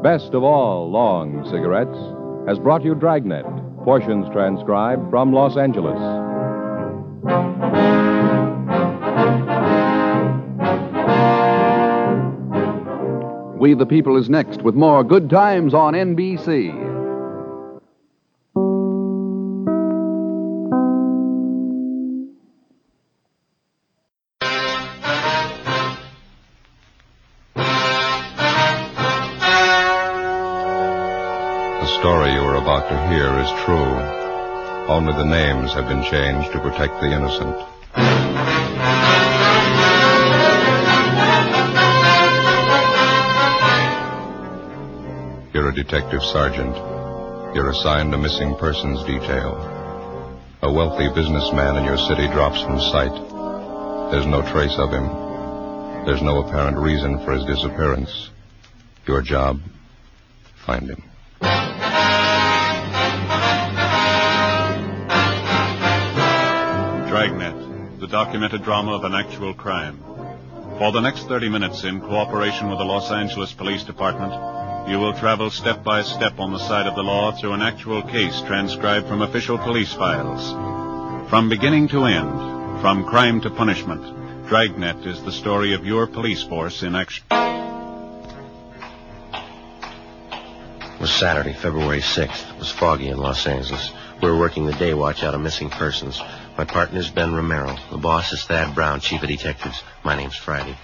[0.02, 1.98] best of all long cigarettes,
[2.46, 3.44] has brought you Dragnet,
[3.84, 5.98] portions transcribed from Los Angeles.
[13.58, 16.87] We the People is next with more good times on NBC.
[33.08, 33.94] Hear is true.
[34.88, 37.56] Only the names have been changed to protect the innocent.
[45.54, 46.76] You're a detective sergeant.
[47.54, 49.56] You're assigned a missing persons detail.
[50.60, 53.14] A wealthy businessman in your city drops from sight.
[54.12, 55.06] There's no trace of him.
[56.04, 58.30] There's no apparent reason for his disappearance.
[59.06, 59.60] Your job,
[60.66, 61.07] find him.
[68.08, 69.98] The documented drama of an actual crime.
[70.78, 74.32] For the next 30 minutes, in cooperation with the Los Angeles Police Department,
[74.88, 78.00] You will travel step by step on the side of the law through an actual
[78.02, 80.40] case transcribed from official police files.
[81.28, 86.42] From beginning to end, from crime to punishment, Dragnet is the story of your police
[86.42, 87.26] force in action.
[90.94, 92.54] It was Saturday, February 6th.
[92.54, 93.92] It was foggy in Los Angeles.
[94.22, 96.18] We were working the day watch out of missing persons.
[96.58, 97.76] My partner's Ben Romero.
[97.92, 99.80] The boss is Thad Brown, chief of detectives.
[100.04, 100.76] My name's Friday.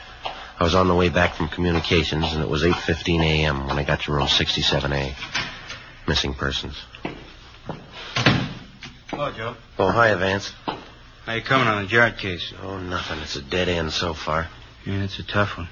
[0.56, 3.66] I was on the way back from communications, and it was 8.15 a.m.
[3.66, 5.14] when I got to room 67A.
[6.06, 6.80] Missing persons.
[9.08, 9.56] Hello, Joe.
[9.76, 10.52] Oh, hi, Vance.
[11.26, 12.54] How you coming on the Jarrett case?
[12.62, 13.18] Oh, nothing.
[13.18, 14.46] It's a dead end so far.
[14.86, 15.68] Yeah, it's a tough one.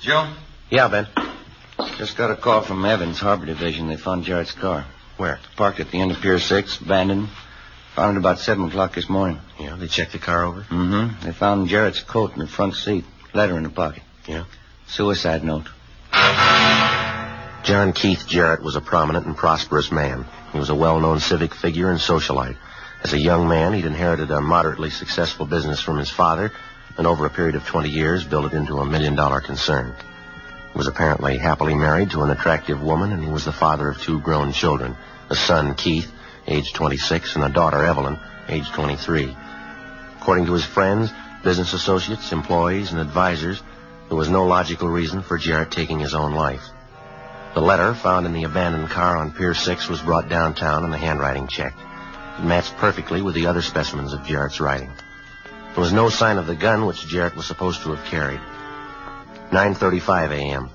[0.00, 0.32] Joe?
[0.70, 1.06] Yeah, Ben.
[1.98, 3.88] Just got a call from Evans, Harbor Division.
[3.88, 4.86] They found Jarrett's car.
[5.18, 5.38] Where?
[5.54, 7.28] Parked at the end of Pier 6, abandoned.
[7.94, 9.38] Found it about 7 o'clock this morning.
[9.58, 10.62] Yeah, they checked the car over?
[10.62, 11.24] Mm-hmm.
[11.24, 13.04] They found Jarrett's coat in the front seat.
[13.32, 14.02] Letter in the pocket.
[14.26, 14.44] Yeah?
[14.88, 15.68] Suicide note.
[17.64, 20.26] John Keith Jarrett was a prominent and prosperous man.
[20.52, 22.56] He was a well-known civic figure and socialite.
[23.04, 26.50] As a young man, he'd inherited a moderately successful business from his father,
[26.98, 29.94] and over a period of 20 years, built it into a million-dollar concern.
[30.72, 34.00] He was apparently happily married to an attractive woman, and he was the father of
[34.00, 34.96] two grown children,
[35.30, 36.10] a son, Keith,
[36.46, 39.36] age 26, and a daughter, Evelyn, age 23.
[40.20, 41.10] According to his friends,
[41.42, 43.62] business associates, employees, and advisors,
[44.08, 46.64] there was no logical reason for Jarrett taking his own life.
[47.54, 50.98] The letter found in the abandoned car on Pier 6 was brought downtown and the
[50.98, 51.78] handwriting checked.
[52.38, 54.90] It matched perfectly with the other specimens of Jarrett's writing.
[55.74, 58.40] There was no sign of the gun which Jarrett was supposed to have carried.
[59.50, 60.70] 9.35 a.m.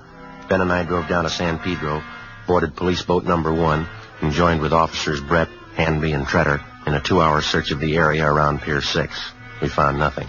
[0.48, 2.02] Ben and I drove down to San Pedro,
[2.46, 3.86] boarded police boat number one,
[4.22, 5.48] and joined with officers Brett,
[5.80, 9.32] Hanby, and Tretter in a two-hour search of the area around Pier 6.
[9.62, 10.28] We found nothing.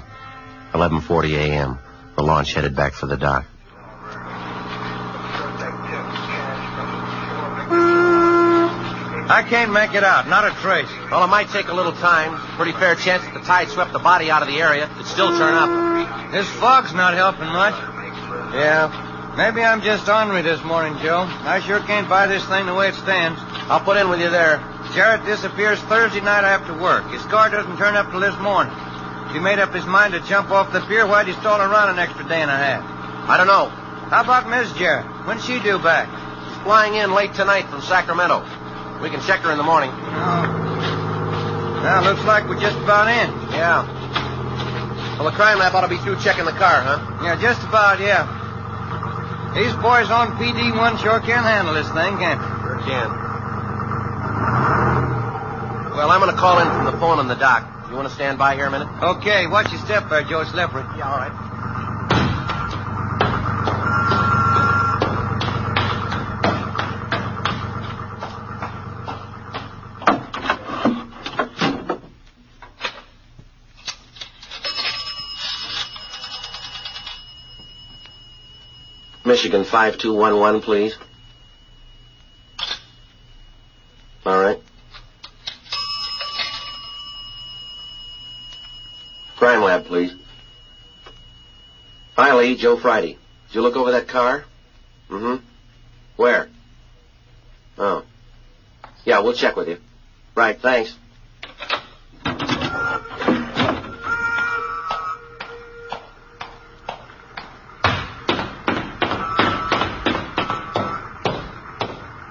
[0.72, 1.78] 11.40 a.m.
[2.16, 3.46] The launch headed back for the dock.
[9.30, 10.30] I can't make it out.
[10.30, 10.90] Not a trace.
[11.10, 12.40] Well, it might take a little time.
[12.56, 14.90] Pretty fair chance that the tide swept the body out of the area.
[14.92, 16.32] It'd still turn up.
[16.32, 17.76] This fog's not helping much.
[18.56, 19.34] Yeah.
[19.36, 21.24] Maybe I'm just ornery this morning, Joe.
[21.28, 23.40] I sure can't buy this thing the way it stands.
[23.72, 24.60] I'll put in with you there.
[24.94, 27.10] Jarrett disappears Thursday night after work.
[27.12, 28.74] His car doesn't turn up till this morning.
[29.28, 31.90] If he made up his mind to jump off the pier, why'd he stall around
[31.90, 32.84] an extra day and a half?
[33.30, 33.72] I don't know.
[34.12, 35.06] How about Miss Jarrett?
[35.26, 36.12] When's she due back?
[36.44, 38.44] She's flying in late tonight from Sacramento.
[39.00, 39.92] We can check her in the morning.
[39.92, 41.82] Oh.
[41.84, 43.32] Now, looks like we're just about in.
[43.56, 43.88] Yeah.
[45.16, 47.00] Well, the crime lab ought to be through checking the car, huh?
[47.24, 48.28] Yeah, just about, yeah.
[49.56, 52.48] These boys on PD1 sure can handle this thing, can't they?
[52.60, 53.31] Sure can.
[56.02, 57.88] Well, I'm going to call in from the phone on the dock.
[57.92, 58.88] You want to stand by here a minute?
[59.04, 60.82] Okay, watch your step there, Joe Slippery.
[60.98, 61.32] Yeah, all right.
[79.24, 80.98] Michigan 5211, please.
[84.26, 84.60] All right.
[89.42, 90.14] Crime lab, please.
[92.16, 92.51] Hi, Lee.
[92.62, 93.18] Joe Friday.
[93.48, 94.46] Did you look over that car?
[95.10, 95.44] Mm-hmm.
[96.16, 96.48] Where?
[97.76, 98.04] Oh.
[99.04, 99.80] Yeah, we'll check with you.
[100.36, 100.96] Right, thanks.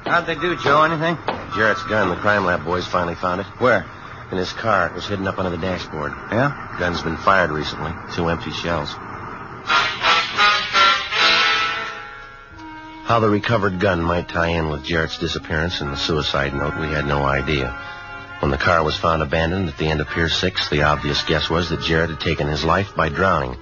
[0.04, 0.84] How'd they do, Joe?
[0.84, 1.16] Anything?
[1.56, 2.08] Jarrett's gun.
[2.08, 3.48] The crime lab boys finally found it.
[3.58, 3.84] Where?
[4.30, 4.86] In his car.
[4.86, 6.12] It was hidden up under the dashboard.
[6.30, 6.76] Yeah?
[6.78, 7.90] Gun's been fired recently.
[8.14, 8.94] Two empty shells.
[13.10, 16.86] How the recovered gun might tie in with Jarrett's disappearance and the suicide note, we
[16.86, 17.76] had no idea.
[18.38, 21.50] When the car was found abandoned at the end of Pier 6, the obvious guess
[21.50, 23.56] was that Jarrett had taken his life by drowning.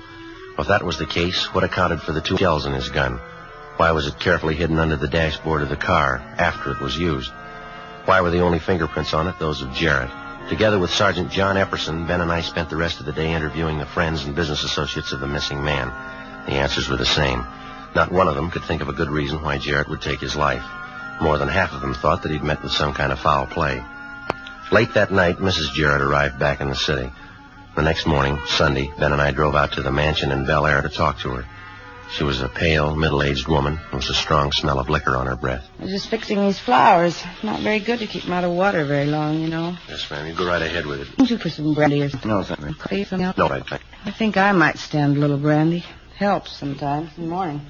[0.59, 3.19] If that was the case, what accounted for the two shells in his gun?
[3.79, 7.33] Why was it carefully hidden under the dashboard of the car after it was used?
[8.05, 10.11] Why were the only fingerprints on it those of Jarrett?
[10.51, 13.79] Together with Sergeant John Epperson, Ben and I spent the rest of the day interviewing
[13.79, 15.89] the friends and business associates of the missing man.
[16.45, 17.47] The answers were the same.
[17.99, 20.37] Not one of them could think of a good reason why Jarrett would take his
[20.37, 20.63] life.
[21.21, 23.83] More than half of them thought that he'd met with some kind of foul play.
[24.71, 25.73] Late that night, Mrs.
[25.73, 27.11] Jarrett arrived back in the city.
[27.75, 30.81] The next morning, Sunday, Ben and I drove out to the mansion in Bel Air
[30.81, 31.45] to talk to her.
[32.13, 35.69] She was a pale, middle-aged woman with a strong smell of liquor on her breath.
[35.81, 37.21] I was just fixing these flowers.
[37.43, 39.77] Not very good to keep them out of water very long, you know.
[39.89, 40.25] Yes, ma'am.
[40.25, 41.09] You go right ahead with it.
[41.19, 42.31] Won't you put some brandy or something?
[42.31, 43.19] No, thank you.
[43.19, 45.85] No, I thank I think I might stand a little brandy
[46.19, 47.13] helps sometimes.
[47.15, 47.61] Good morning.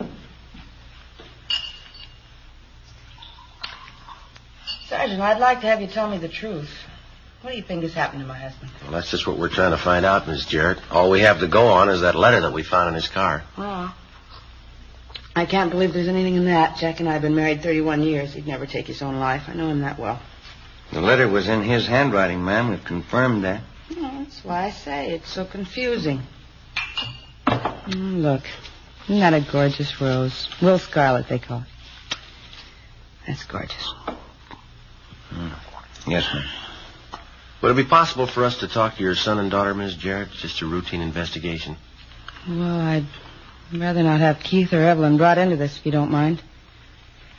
[4.87, 6.71] Sergeant, I'd like to have you tell me the truth.
[7.43, 8.71] What do you think has happened to my husband?
[8.83, 10.79] Well, that's just what we're trying to find out, Miss Jarrett.
[10.91, 13.45] All we have to go on is that letter that we found in his car.
[13.59, 13.95] Well,
[15.37, 16.79] I can't believe there's anything in that.
[16.79, 18.33] Jack and I have been married 31 years.
[18.33, 19.43] He'd never take his own life.
[19.47, 20.21] I know him that well.
[20.91, 22.71] The letter was in his handwriting, ma'am.
[22.71, 23.61] We've confirmed that.
[23.91, 26.23] That's why I say it's so confusing.
[27.49, 28.43] Mm, look,
[29.05, 30.49] isn't that a gorgeous rose?
[30.61, 32.17] Will Scarlet, they call it.
[33.27, 33.95] That's gorgeous.
[36.07, 36.45] Yes, ma'am.
[37.61, 40.31] Would it be possible for us to talk to your son and daughter, Miss Jarrett?
[40.31, 41.77] Just a routine investigation.
[42.49, 43.07] Well, I'd
[43.75, 46.41] rather not have Keith or Evelyn brought into this, if you don't mind.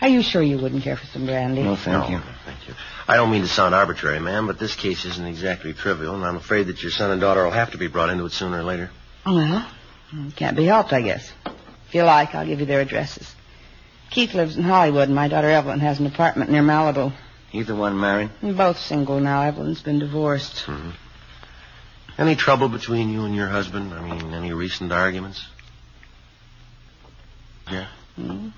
[0.02, 1.64] Are you sure you wouldn't care for some brandy?
[1.64, 2.20] No, thank you.
[2.46, 2.74] Thank you.
[3.08, 6.36] I don't mean to sound arbitrary, ma'am, but this case isn't exactly trivial, and I'm
[6.36, 8.64] afraid that your son and daughter will have to be brought into it sooner or
[8.64, 8.92] later.
[9.26, 9.66] Well, it
[10.36, 11.32] can't be helped, I guess.
[11.88, 13.34] If you like, I'll give you their addresses.
[14.12, 17.14] Keith lives in Hollywood, and my daughter Evelyn has an apartment near Malibu.
[17.52, 18.30] Either one married?
[18.42, 19.42] Both single now.
[19.44, 20.66] Evelyn's been divorced.
[20.66, 20.92] Mm-hmm.
[22.20, 23.94] Any trouble between you and your husband?
[23.94, 25.46] I mean, any recent arguments?
[27.72, 27.88] Yeah?
[28.16, 28.50] Hmm.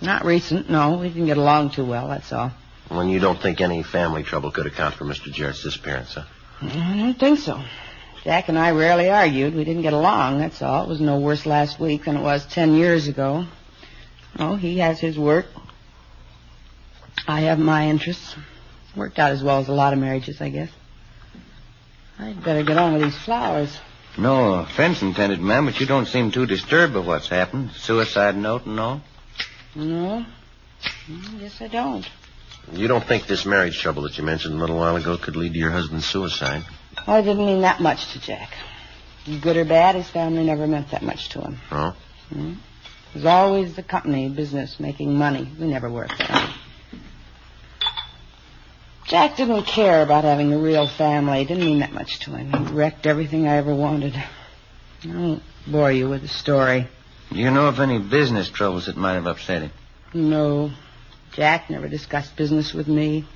[0.00, 0.98] Not recent, no.
[0.98, 2.52] We didn't get along too well, that's all.
[2.88, 5.32] When you don't think any family trouble could account for Mr.
[5.32, 6.24] Jarrett's disappearance, huh?
[6.62, 7.62] I don't think so.
[8.24, 9.54] Jack and I rarely argued.
[9.54, 10.84] We didn't get along, that's all.
[10.84, 13.46] It was no worse last week than it was ten years ago.
[14.38, 15.46] Oh, he has his work.
[17.26, 18.34] I have my interests.
[18.96, 20.70] Worked out as well as a lot of marriages, I guess.
[22.18, 23.74] I'd better get on with these flowers.
[24.18, 27.70] No offense intended, ma'am, but you don't seem too disturbed by what's happened.
[27.72, 29.00] Suicide note and all.
[29.74, 30.24] No?
[31.08, 32.06] Mm, Yes, I don't.
[32.72, 35.54] You don't think this marriage trouble that you mentioned a little while ago could lead
[35.54, 36.64] to your husband's suicide?
[37.06, 38.50] Oh, it didn't mean that much to Jack.
[39.40, 41.58] Good or bad, his family never meant that much to him.
[41.70, 41.96] Oh?
[42.32, 42.52] Mm.
[42.54, 45.48] It was always the company, business, making money.
[45.60, 46.54] We never worked out.
[49.06, 51.42] Jack didn't care about having a real family.
[51.42, 52.50] It didn't mean that much to him.
[52.50, 54.14] He wrecked everything I ever wanted.
[54.16, 54.28] I
[55.06, 56.88] won't bore you with the story.
[57.30, 59.70] Do you know of any business troubles that might have upset him?
[60.14, 60.70] No.
[61.32, 63.26] Jack never discussed business with me.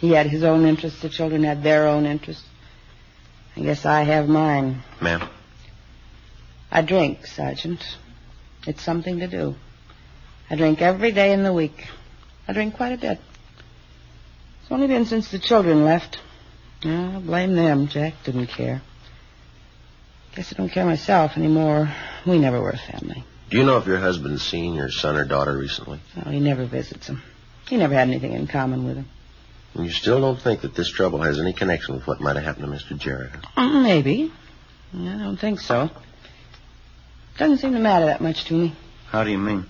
[0.00, 1.02] He had his own interests.
[1.02, 2.44] The children had their own interests.
[3.58, 4.84] I guess I have mine.
[5.00, 5.28] Ma'am?
[6.70, 7.82] I drink, Sergeant.
[8.68, 9.56] It's something to do.
[10.48, 11.86] I drink every day in the week.
[12.46, 13.18] I drink quite a bit.
[14.62, 16.18] It's only been since the children left.
[16.82, 17.88] Yeah, blame them.
[17.88, 18.80] Jack didn't care.
[20.36, 21.92] Guess I don't care myself anymore.
[22.24, 23.24] We never were a family.
[23.50, 26.00] Do you know if your husband's seen your son or daughter recently?
[26.24, 27.22] Oh, he never visits them.
[27.68, 29.08] He never had anything in common with them.
[29.78, 32.44] And you still don't think that this trouble has any connection with what might have
[32.44, 32.98] happened to Mr.
[32.98, 33.30] Jarrett?
[33.54, 33.60] huh?
[33.60, 34.32] Mm, Maybe.
[34.92, 35.88] I don't think so.
[37.38, 38.74] Doesn't seem to matter that much to me.
[39.06, 39.66] How do you mean?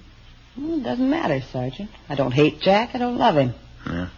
[0.56, 1.90] Well, it doesn't matter, Sergeant.
[2.08, 2.94] I don't hate Jack.
[2.94, 3.52] I don't love him.
[3.86, 4.08] Yeah.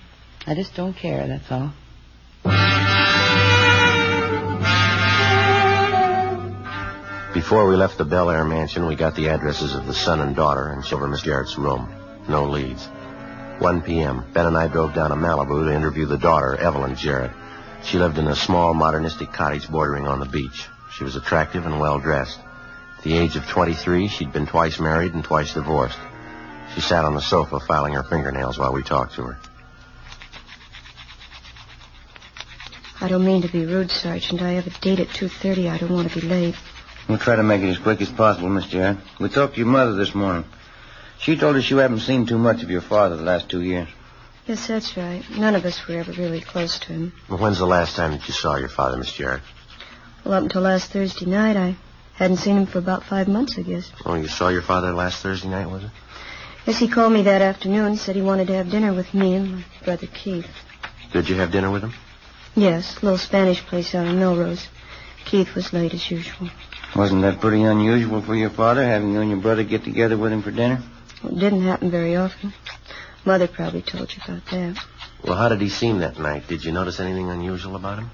[0.47, 1.73] I just don't care, that's all.
[7.35, 10.35] Before we left the Bel Air mansion, we got the addresses of the son and
[10.37, 11.89] daughter and showed over Miss Jarrett's room.
[12.29, 12.89] No leads.
[13.61, 14.25] 1 p.m.
[14.33, 17.31] Ben and I drove down to Malibu to interview the daughter, Evelyn Jarrett.
[17.85, 20.67] She lived in a small, modernistic cottage bordering on the beach.
[20.93, 22.39] She was attractive and well dressed.
[22.99, 25.99] At the age of 23, she'd been twice married and twice divorced.
[26.75, 29.39] She sat on the sofa filing her fingernails while we talked to her.
[33.03, 34.41] I don't mean to be rude, Sergeant.
[34.41, 35.71] I have a date at 2.30.
[35.71, 36.55] I don't want to be late.
[37.09, 38.99] We'll try to make it as quick as possible, Miss Jarrett.
[39.19, 40.45] We talked to your mother this morning.
[41.21, 43.89] She told us you haven't seen too much of your father the last two years.
[44.47, 45.23] Yes, that's right.
[45.31, 47.13] None of us were ever really close to him.
[47.29, 49.43] Well, when's the last time that you saw your father, Miss Jarrett?
[50.25, 51.77] Well, up until last Thursday night, I
[52.15, 53.93] hadn't seen him for about five months, I guess.
[54.07, 55.91] Oh, you saw your father last Thursday night, was it?
[56.67, 59.35] Yes, he called me that afternoon, and said he wanted to have dinner with me
[59.35, 60.49] and my brother Keith.
[61.13, 61.93] Did you have dinner with him?
[62.57, 64.69] Yes, a little Spanish place out on Melrose.
[65.27, 66.49] Keith was late as usual.
[66.97, 70.33] Wasn't that pretty unusual for your father, having you and your brother get together with
[70.33, 70.83] him for dinner?
[71.25, 72.53] It didn't happen very often.
[73.25, 74.85] Mother probably told you about that.
[75.25, 76.49] Well, how did he seem that night?
[76.49, 78.11] Did you notice anything unusual about him?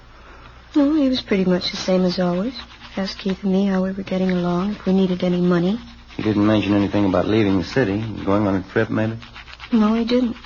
[0.75, 2.55] No, he was pretty much the same as always.
[2.97, 5.79] Asked Keith and me how we were getting along, if we needed any money.
[6.17, 9.19] He didn't mention anything about leaving the city, going on a trip, maybe?
[9.73, 10.37] No, he didn't.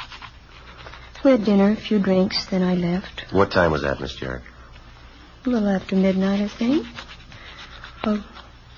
[1.25, 3.33] We had dinner, a few drinks, then I left.
[3.33, 4.43] What time was that, Miss Jarrett?
[5.47, 6.87] A little after midnight, I think.
[8.05, 8.25] Well,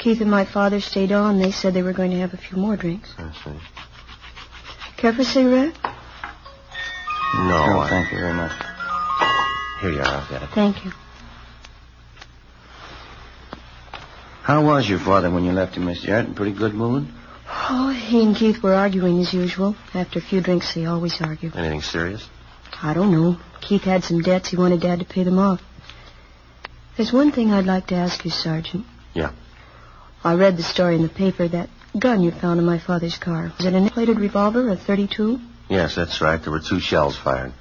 [0.03, 1.39] Keith and my father stayed on.
[1.39, 3.15] They said they were going to have a few more drinks.
[3.19, 3.57] I see.
[4.97, 5.75] Care for a cigarette?
[7.35, 8.53] No, No, I- thank you very much.
[9.81, 10.07] Here you are.
[10.07, 10.49] I've got it.
[10.51, 10.91] Thank you.
[14.43, 16.27] How was your father when you left him, Miss Jarrett?
[16.27, 17.07] In pretty good mood?
[17.49, 19.77] Oh, he and Keith were arguing as usual.
[19.95, 21.53] After a few drinks, they always argue.
[21.55, 22.29] Anything serious?
[22.83, 23.37] I don't know.
[23.61, 24.49] Keith had some debts.
[24.49, 25.61] He wanted Dad to pay them off.
[26.97, 28.85] There's one thing I'd like to ask you, Sergeant.
[29.15, 29.31] Yeah.
[30.25, 31.69] I read the story in the paper, that
[31.99, 33.53] gun you found in my father's car.
[33.57, 35.39] Was it an plated revolver, a 32?
[35.69, 36.41] Yes, that's right.
[36.41, 37.53] There were two shells fired.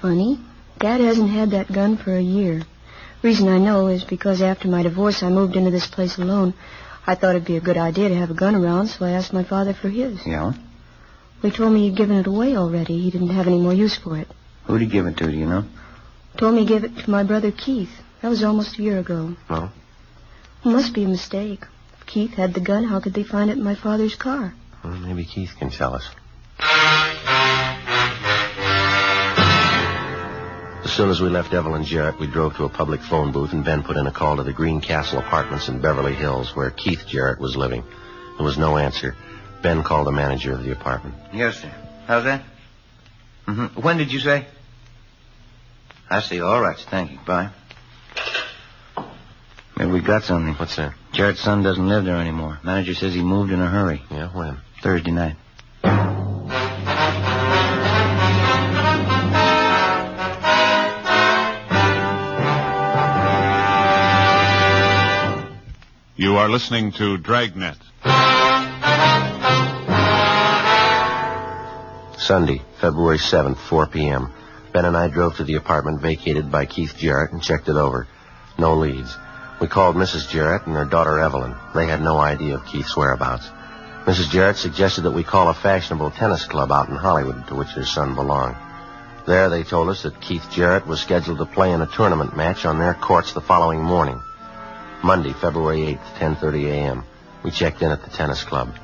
[0.00, 0.38] Funny.
[0.78, 2.62] Dad hasn't had that gun for a year.
[3.22, 6.54] Reason I know is because after my divorce I moved into this place alone.
[7.06, 9.32] I thought it'd be a good idea to have a gun around, so I asked
[9.32, 10.24] my father for his.
[10.26, 10.52] Yeah?
[11.40, 13.00] He told me he'd given it away already.
[13.00, 14.28] He didn't have any more use for it.
[14.66, 15.64] Who'd he give it to, do you know?
[16.36, 17.90] Told me to give it to my brother Keith.
[18.20, 19.34] That was almost a year ago.
[19.50, 19.72] Oh?
[20.64, 21.64] It must be a mistake.
[22.12, 24.52] If Keith had the gun, how could they find it in my father's car?
[24.84, 26.06] Well, maybe Keith can tell us.
[30.84, 33.64] As soon as we left Evelyn Jarrett, we drove to a public phone booth, and
[33.64, 37.06] Ben put in a call to the Green Castle Apartments in Beverly Hills, where Keith
[37.08, 37.82] Jarrett was living.
[38.36, 39.16] There was no answer.
[39.62, 41.14] Ben called the manager of the apartment.
[41.32, 41.72] Yes, sir.
[42.06, 42.44] How's that?
[43.48, 43.80] Mm-hmm.
[43.80, 44.46] When did you say?
[46.10, 46.42] I see.
[46.42, 46.76] All right.
[46.90, 47.18] Thank you.
[47.26, 47.52] Bye.
[49.76, 50.54] Maybe we got something.
[50.54, 50.94] What's that?
[51.12, 52.58] Jarrett's son doesn't live there anymore.
[52.62, 54.02] Manager says he moved in a hurry.
[54.10, 54.58] Yeah, when?
[54.82, 55.36] Thursday night.
[66.16, 67.78] You are listening to Dragnet.
[72.18, 74.32] Sunday, February 7th, 4 p.m.
[74.72, 78.06] Ben and I drove to the apartment vacated by Keith Jarrett and checked it over.
[78.58, 79.16] No leads.
[79.62, 80.28] We called Mrs.
[80.28, 81.54] Jarrett and her daughter Evelyn.
[81.72, 83.48] They had no idea of Keith's whereabouts.
[84.06, 84.28] Mrs.
[84.28, 87.84] Jarrett suggested that we call a fashionable tennis club out in Hollywood to which their
[87.84, 88.56] son belonged.
[89.24, 92.64] There they told us that Keith Jarrett was scheduled to play in a tournament match
[92.64, 94.20] on their courts the following morning.
[95.04, 97.04] Monday, February 8th, 10.30 a.m.
[97.44, 98.74] We checked in at the tennis club.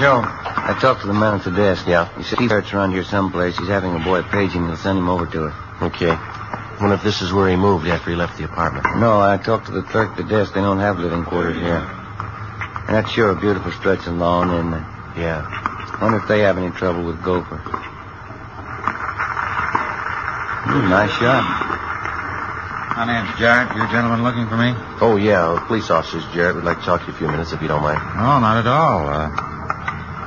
[0.00, 1.86] Joe, I talked to the man at the desk.
[1.86, 2.08] Yeah?
[2.16, 3.56] He said Jarrett's around here someplace.
[3.56, 4.66] He's having a boy page him.
[4.66, 5.86] He'll send him over to her.
[5.86, 6.12] Okay.
[6.80, 8.84] Wonder if this is where he moved after he left the apartment.
[8.98, 10.52] No, I talked to the clerk at the desk.
[10.52, 11.80] They don't have living quarters here.
[11.80, 14.84] And that's sure a beautiful stretch of lawn, isn't it?
[15.16, 15.48] Yeah.
[16.02, 17.56] Wonder if they have any trouble with Gopher.
[20.68, 21.42] Ooh, nice shot.
[22.96, 23.74] My name's Jarrett.
[23.76, 24.74] You gentlemen looking for me?
[25.00, 25.62] Oh, yeah.
[25.66, 26.56] Police officers, Jarrett.
[26.56, 27.98] We'd like to talk to you a few minutes if you don't mind.
[28.16, 29.08] No, not at all.
[29.08, 29.45] Uh,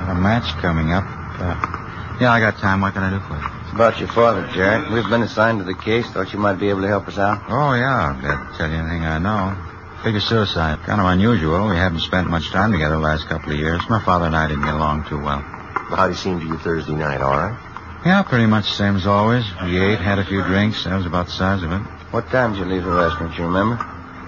[0.00, 1.04] have a match coming up.
[1.06, 2.80] Uh, yeah, I got time.
[2.80, 3.44] What can I do for you?
[3.64, 4.90] It's about your father, Jack.
[4.90, 6.06] We've been assigned to the case.
[6.10, 7.42] Thought you might be able to help us out.
[7.48, 8.12] Oh, yeah.
[8.12, 9.56] I'll glad to tell you anything I know.
[10.02, 10.80] Figure suicide.
[10.84, 11.68] Kind of unusual.
[11.68, 13.80] We haven't spent much time together the last couple of years.
[13.88, 15.40] My father and I didn't get along too well.
[15.44, 17.20] Well, How did he seem to you Thursday night?
[17.20, 17.56] All right?
[18.04, 19.44] Yeah, pretty much the same as always.
[19.62, 20.84] We ate, had a few drinks.
[20.84, 21.82] That was about the size of it.
[22.12, 23.76] What time did you leave the restaurant, you remember?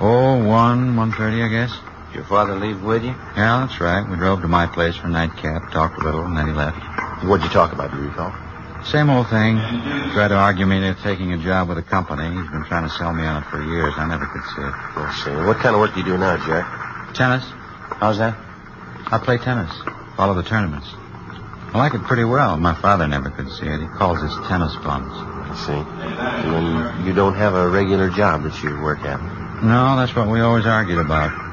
[0.00, 1.72] Oh, one, one thirty, I guess.
[2.12, 3.16] Did your father leave with you?
[3.40, 4.06] Yeah, that's right.
[4.06, 6.76] We drove to my place for a nightcap, talked a little, and then he left.
[7.24, 8.28] What'd you talk about, do you recall?
[8.84, 9.56] Same old thing.
[10.12, 12.28] Tried to argue me into taking a job with a company.
[12.28, 13.94] He's been trying to sell me on it for years.
[13.96, 14.74] I never could see it.
[14.94, 15.30] Let's see.
[15.30, 17.14] What kind of work do you do now, Jack?
[17.14, 17.48] Tennis.
[17.96, 18.36] How's that?
[19.08, 19.72] I play tennis.
[20.14, 20.88] Follow the tournaments.
[20.92, 22.58] I like it pretty well.
[22.58, 23.80] My father never could see it.
[23.80, 25.16] He calls this tennis bums.
[25.16, 25.80] I see.
[26.52, 29.16] And you don't have a regular job that you work at?
[29.64, 31.51] No, that's what we always argued about.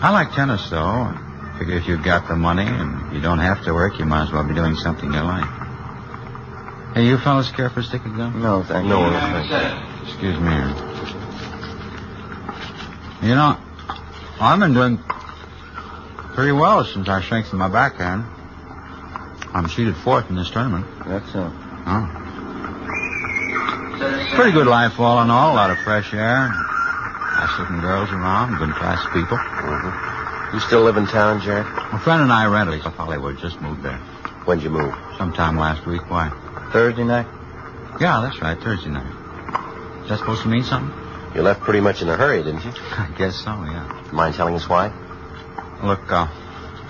[0.00, 0.78] I like tennis, though.
[0.78, 4.22] I Figure if you've got the money and you don't have to work, you might
[4.22, 5.48] as well be doing something you like.
[6.94, 8.40] Hey, you fellas care for a stick of gum?
[8.40, 8.90] No, thank you.
[8.90, 9.18] No, no,
[9.48, 10.54] thank Excuse me.
[13.28, 13.58] You know,
[14.40, 14.98] I've been doing
[16.34, 18.24] pretty well since I strengthened my backhand.
[19.52, 20.86] I'm seeded fourth in this tournament.
[21.06, 21.52] That's uh, so.
[21.86, 22.24] Oh.
[24.36, 25.54] Pretty good life all in all.
[25.54, 26.52] A lot of fresh air.
[27.38, 28.58] Nice looking girls around.
[28.58, 29.38] Good class people.
[29.38, 30.54] Mm-hmm.
[30.56, 31.66] You still live in town, Jack?
[31.92, 33.38] A friend and I rented of Hollywood.
[33.38, 33.98] Just moved there.
[34.44, 34.92] When'd you move?
[35.18, 36.00] Sometime last week.
[36.10, 36.30] Why?
[36.72, 37.26] Thursday night?
[38.00, 38.58] Yeah, that's right.
[38.58, 39.06] Thursday night.
[40.02, 40.92] Is that supposed to mean something?
[41.36, 42.72] You left pretty much in a hurry, didn't you?
[42.76, 44.10] I guess so, yeah.
[44.12, 44.88] Mind telling us why?
[45.84, 46.26] Look, uh,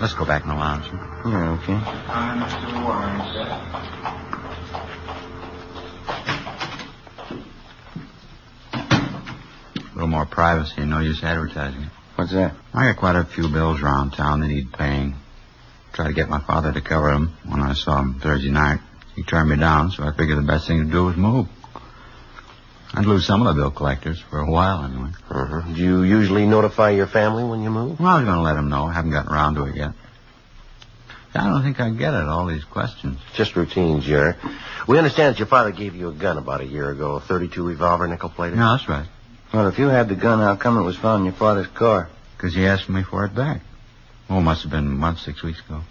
[0.01, 0.85] let's go back in the lounge.
[1.25, 1.77] Yeah, okay.
[9.91, 10.85] A little more privacy.
[10.85, 11.91] No use advertising it.
[12.15, 12.55] What's that?
[12.73, 15.15] I got quite a few bills around town that need paying.
[15.93, 18.79] Tried to get my father to cover them when I saw him Thursday night.
[19.15, 21.47] He turned me down, so I figured the best thing to do was move.
[22.93, 25.11] I'd lose some of the bill collectors for a while, anyway.
[25.29, 25.73] Uh-huh.
[25.73, 27.99] Do you usually notify your family when you move?
[27.99, 28.85] Well, I was going to let them know.
[28.85, 29.91] I Haven't gotten around to it yet.
[31.35, 33.19] I don't think I get it, all these questions.
[33.35, 34.33] Just routine, Jerry.
[34.87, 37.63] We understand that your father gave you a gun about a year ago, a 32
[37.63, 38.57] revolver nickel plated.
[38.57, 39.07] No, that's right.
[39.53, 42.09] Well, if you had the gun, how come it was found in your father's car?
[42.37, 43.61] Because he asked me for it back.
[44.29, 45.81] Oh, must have been a month, six weeks ago.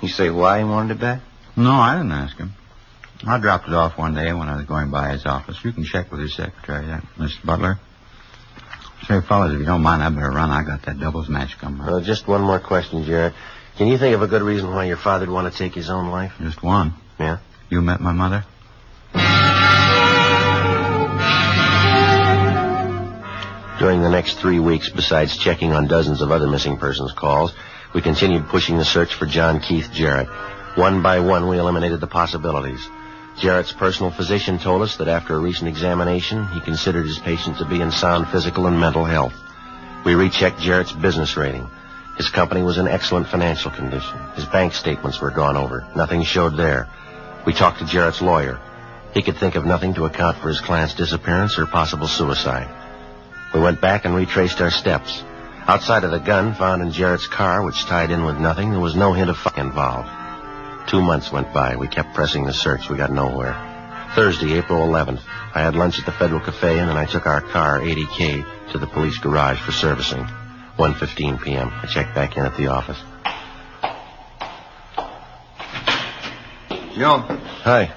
[0.00, 1.22] You say why he wanted it back?
[1.56, 2.52] No, I didn't ask him.
[3.26, 5.58] I dropped it off one day when I was going by his office.
[5.64, 7.44] You can check with his secretary, that Mr.
[7.44, 7.78] Butler.
[9.08, 10.50] Say, fellas, if you don't mind, I better run.
[10.50, 11.88] I got that doubles match coming up.
[11.88, 13.34] Uh, just one more question, Jarrett.
[13.76, 16.10] Can you think of a good reason why your father'd want to take his own
[16.10, 16.32] life?
[16.40, 16.94] Just one.
[17.18, 17.38] Yeah?
[17.70, 18.44] You met my mother?
[23.80, 27.54] During the next three weeks, besides checking on dozens of other missing persons calls,
[27.94, 30.28] we continued pushing the search for John Keith Jarrett.
[30.76, 32.86] One by one, we eliminated the possibilities.
[33.38, 37.64] Jarrett's personal physician told us that after a recent examination, he considered his patient to
[37.64, 39.32] be in sound physical and mental health.
[40.04, 41.66] We rechecked Jarrett's business rating.
[42.18, 44.18] His company was in excellent financial condition.
[44.34, 45.86] His bank statements were gone over.
[45.96, 46.86] Nothing showed there.
[47.46, 48.60] We talked to Jarrett's lawyer.
[49.14, 52.76] He could think of nothing to account for his client's disappearance or possible suicide.
[53.52, 55.22] We went back and retraced our steps.
[55.66, 58.96] Outside of the gun found in Jarrett's car, which tied in with nothing, there was
[58.96, 60.08] no hint of fuck involved.
[60.88, 61.76] Two months went by.
[61.76, 62.88] We kept pressing the search.
[62.88, 63.54] We got nowhere.
[64.14, 65.20] Thursday, April 11th,
[65.54, 68.78] I had lunch at the Federal Cafe, and then I took our car, 80K, to
[68.78, 70.24] the police garage for servicing.
[70.78, 71.70] 1.15 p.m.
[71.72, 72.98] I checked back in at the office.
[76.94, 77.18] Joe.
[77.62, 77.92] Hi.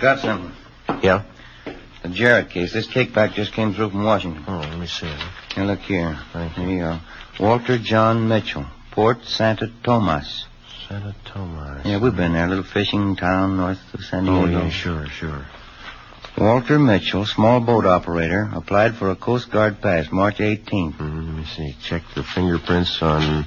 [0.00, 0.52] Got something.
[1.02, 1.22] Yeah?
[2.08, 2.72] The Jarrett case.
[2.72, 4.42] This kickback just came through from Washington.
[4.48, 5.12] Oh, let me see.
[5.54, 6.18] Here, look here.
[6.34, 7.00] Right here you go.
[7.38, 10.46] Walter John Mitchell, Port Santa Tomas.
[10.88, 11.84] Santa Tomas.
[11.84, 12.46] Yeah, we've been there.
[12.46, 14.40] A little fishing town north of San Diego.
[14.40, 15.44] Oh, yeah, sure, sure.
[16.38, 20.96] Walter Mitchell, small boat operator, applied for a Coast Guard pass March 18th.
[20.96, 21.76] Mm, let me see.
[21.82, 23.44] Check the fingerprints on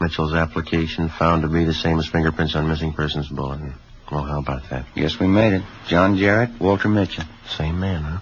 [0.00, 1.10] Mitchell's application.
[1.10, 3.74] Found to be the same as fingerprints on missing persons bulletin.
[4.10, 4.86] Well, how about that?
[4.94, 5.62] Guess we made it.
[5.86, 7.24] John Jarrett, Walter Mitchell.
[7.56, 8.18] Same man, huh?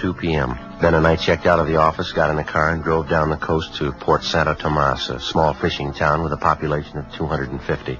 [0.00, 0.56] 2 p.m.
[0.80, 3.28] Ben and I checked out of the office, got in the car, and drove down
[3.28, 7.98] the coast to Port Santa Tomas, a small fishing town with a population of 250.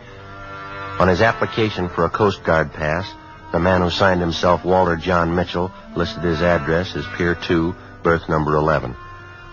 [0.98, 3.12] On his application for a Coast Guard pass,
[3.52, 8.28] the man who signed himself Walter John Mitchell listed his address as Pier 2, berth
[8.28, 8.92] number 11.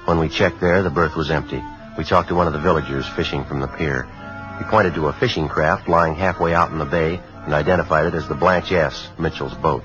[0.06, 1.62] When we checked there, the berth was empty.
[1.98, 4.04] We talked to one of the villagers fishing from the pier.
[4.60, 8.14] He pointed to a fishing craft lying halfway out in the bay and identified it
[8.14, 9.84] as the Blanche S., Mitchell's boat.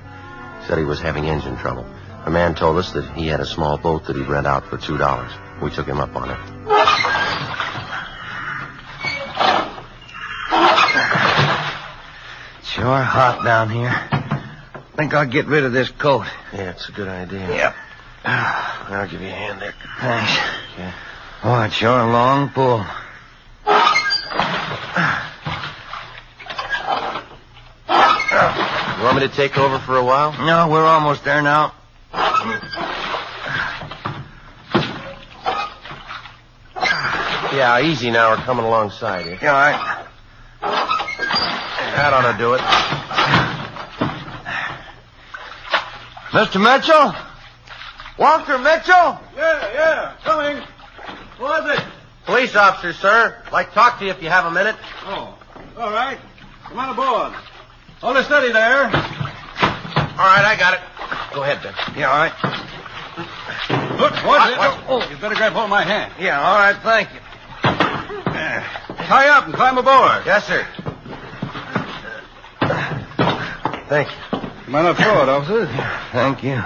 [0.66, 1.86] Said he was having engine trouble.
[2.24, 4.76] The man told us that he had a small boat that he'd rent out for
[4.78, 5.32] two dollars.
[5.62, 6.38] We took him up on it.
[12.64, 13.92] Sure hot down here.
[14.96, 16.26] Think I'll get rid of this coat.
[16.52, 17.48] Yeah, it's a good idea.
[17.48, 17.74] Yep.
[18.24, 19.74] I'll give you a hand there.
[20.00, 20.32] Thanks.
[20.78, 20.94] Yeah.
[21.44, 22.78] Oh, it's sure a long pull.
[28.96, 30.32] You want me to take over for a while?
[30.46, 31.74] No, we're almost there now.
[37.52, 38.30] Yeah, easy now.
[38.30, 39.38] We're coming alongside here.
[39.42, 40.06] Yeah, all right.
[40.60, 42.60] That ought to do it.
[46.30, 46.62] Mr.
[46.62, 47.12] Mitchell?
[48.16, 49.18] Walter Mitchell?
[49.36, 50.62] Yeah, yeah, coming.
[51.42, 51.84] Who is it?
[52.24, 53.42] Police officer, sir.
[53.50, 54.76] Like to talk to you if you have a minute.
[55.06, 55.36] Oh,
[55.76, 56.16] all right.
[56.66, 57.32] Come on aboard.
[58.00, 58.84] Hold it steady there.
[58.84, 58.90] All
[60.30, 61.34] right, I got it.
[61.34, 61.74] Go ahead, Ben.
[61.98, 62.32] Yeah, all right.
[63.98, 64.58] Look, what's it?
[64.86, 66.12] Oh, you better grab hold of my hand.
[66.20, 67.18] Yeah, all right, thank you.
[67.64, 70.22] Uh, tie up and climb aboard.
[70.24, 70.64] Yes, sir.
[73.88, 74.38] Thank you.
[74.64, 75.66] Come on up forward, officer.
[76.12, 76.62] Thank you.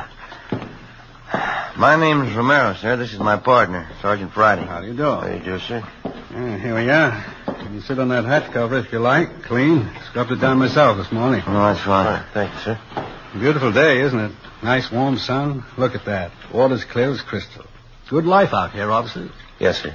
[1.79, 2.97] My name's Romero, sir.
[2.97, 4.65] This is my partner, Sergeant Friday.
[4.65, 5.03] How do you do?
[5.03, 5.87] How do you do, sir?
[6.31, 7.23] Yeah, here we are.
[7.49, 9.43] You can sit on that hat cover if you like.
[9.43, 9.87] Clean.
[10.07, 11.43] Scrubbed it down myself this morning.
[11.47, 12.25] Oh, that's fine.
[12.33, 12.81] Thank you, sir.
[13.35, 14.33] Beautiful day, isn't it?
[14.63, 15.65] Nice warm sun.
[15.77, 16.33] Look at that.
[16.51, 17.67] Water's clear as crystal.
[18.09, 19.29] Good life out here, officer.
[19.59, 19.95] Yes, sir.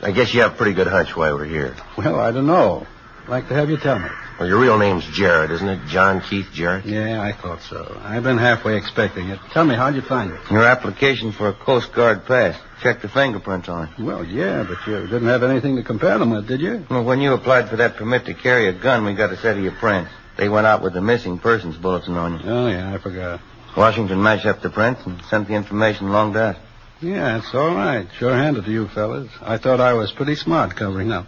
[0.00, 1.74] I guess you have a pretty good hunch why we're here.
[1.96, 2.86] Well, I don't know.
[3.28, 4.08] I'd like to have you tell me.
[4.40, 5.86] Well, your real name's Jarrett, isn't it?
[5.88, 6.86] John Keith Jarrett?
[6.86, 8.00] Yeah, I thought so.
[8.02, 9.38] I've been halfway expecting it.
[9.52, 10.40] Tell me, how'd you find it?
[10.50, 12.58] Your application for a Coast Guard pass.
[12.82, 14.02] Checked the fingerprints on it.
[14.02, 16.86] Well, yeah, but you didn't have anything to compare them with, did you?
[16.88, 19.58] Well, when you applied for that permit to carry a gun, we got a set
[19.58, 20.10] of your prints.
[20.38, 22.50] They went out with the missing persons bulletin on you.
[22.50, 23.42] Oh, yeah, I forgot.
[23.76, 26.56] Washington matched up the prints and sent the information along to us.
[27.02, 28.08] Yeah, it's all right.
[28.18, 29.30] Sure handed to you fellas.
[29.42, 31.26] I thought I was pretty smart covering up.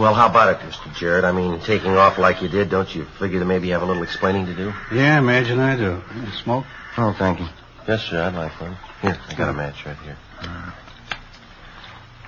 [0.00, 0.94] Well, how about it, Mr.
[0.94, 1.26] Jarrett?
[1.26, 3.84] I mean, taking off like you did, don't you figure that maybe you have a
[3.84, 4.72] little explaining to do?
[4.90, 6.00] Yeah, imagine I do.
[6.16, 6.64] You smoke?
[6.96, 7.46] Oh, thank you.
[7.86, 8.22] Yes, sir.
[8.22, 8.78] I'd like one.
[9.02, 10.16] Here, I got a match right here.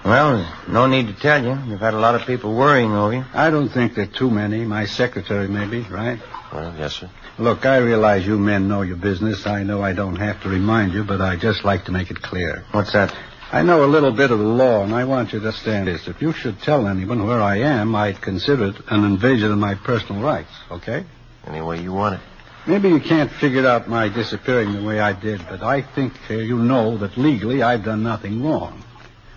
[0.05, 1.59] Well, there's no need to tell you.
[1.66, 3.25] You've had a lot of people worrying over you.
[3.33, 4.66] I don't think there are too many.
[4.66, 6.20] My secretary, maybe, right?
[6.53, 7.09] Well, yes, sir.
[7.39, 9.47] Look, I realize you men know your business.
[9.47, 12.20] I know I don't have to remind you, but I just like to make it
[12.20, 12.66] clear.
[12.73, 13.16] What's that?
[13.53, 16.09] I know a little bit of the law, and I want you to understand this.
[16.09, 19.74] If you should tell anyone where I am, I'd consider it an invasion of my
[19.74, 21.05] personal rights, okay?
[21.46, 22.20] Any way you want it.
[22.66, 26.34] Maybe you can't figure out my disappearing the way I did, but I think uh,
[26.34, 28.82] you know that legally I've done nothing wrong.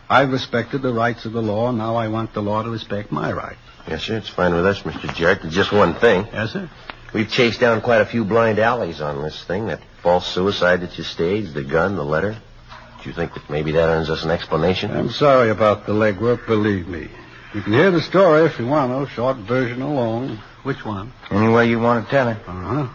[0.10, 3.12] I've respected the rights of the law, and now I want the law to respect
[3.12, 3.60] my rights.
[3.86, 4.16] Yes, sir.
[4.16, 5.14] It's fine with us, Mr.
[5.14, 5.42] Jarrett.
[5.42, 6.26] There's just one thing.
[6.32, 6.70] Yes, sir?
[7.14, 9.66] We've chased down quite a few blind alleys on this thing.
[9.66, 12.38] That false suicide that you staged, the gun, the letter.
[13.06, 14.90] Do you think that maybe that earns us an explanation?
[14.90, 17.08] I'm sorry about the legwork, believe me.
[17.54, 20.40] You can hear the story if you want to, short version or long.
[20.64, 21.14] Which one?
[21.30, 22.38] Any way you want to tell it.
[22.48, 22.88] Uh-huh.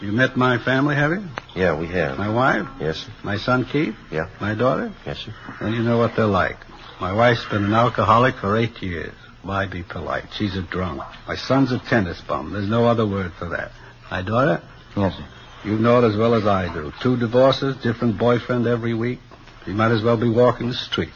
[0.00, 1.24] You met my family, have you?
[1.56, 2.18] Yeah, we have.
[2.18, 2.68] My wife?
[2.78, 3.12] Yes, sir.
[3.24, 3.96] My son Keith?
[4.12, 4.28] Yeah.
[4.40, 4.92] My daughter?
[5.04, 5.34] Yes, sir.
[5.60, 6.58] Well, you know what they're like.
[7.00, 9.12] My wife's been an alcoholic for eight years.
[9.42, 10.26] Why be polite?
[10.38, 11.02] She's a drunk.
[11.26, 12.52] My son's a tennis bum.
[12.52, 13.72] There's no other word for that.
[14.08, 14.62] My daughter?
[14.96, 15.24] Yes, sir.
[15.64, 16.92] You know it as well as I do.
[17.02, 19.18] Two divorces, different boyfriend every week.
[19.64, 21.12] She might as well be walking the street.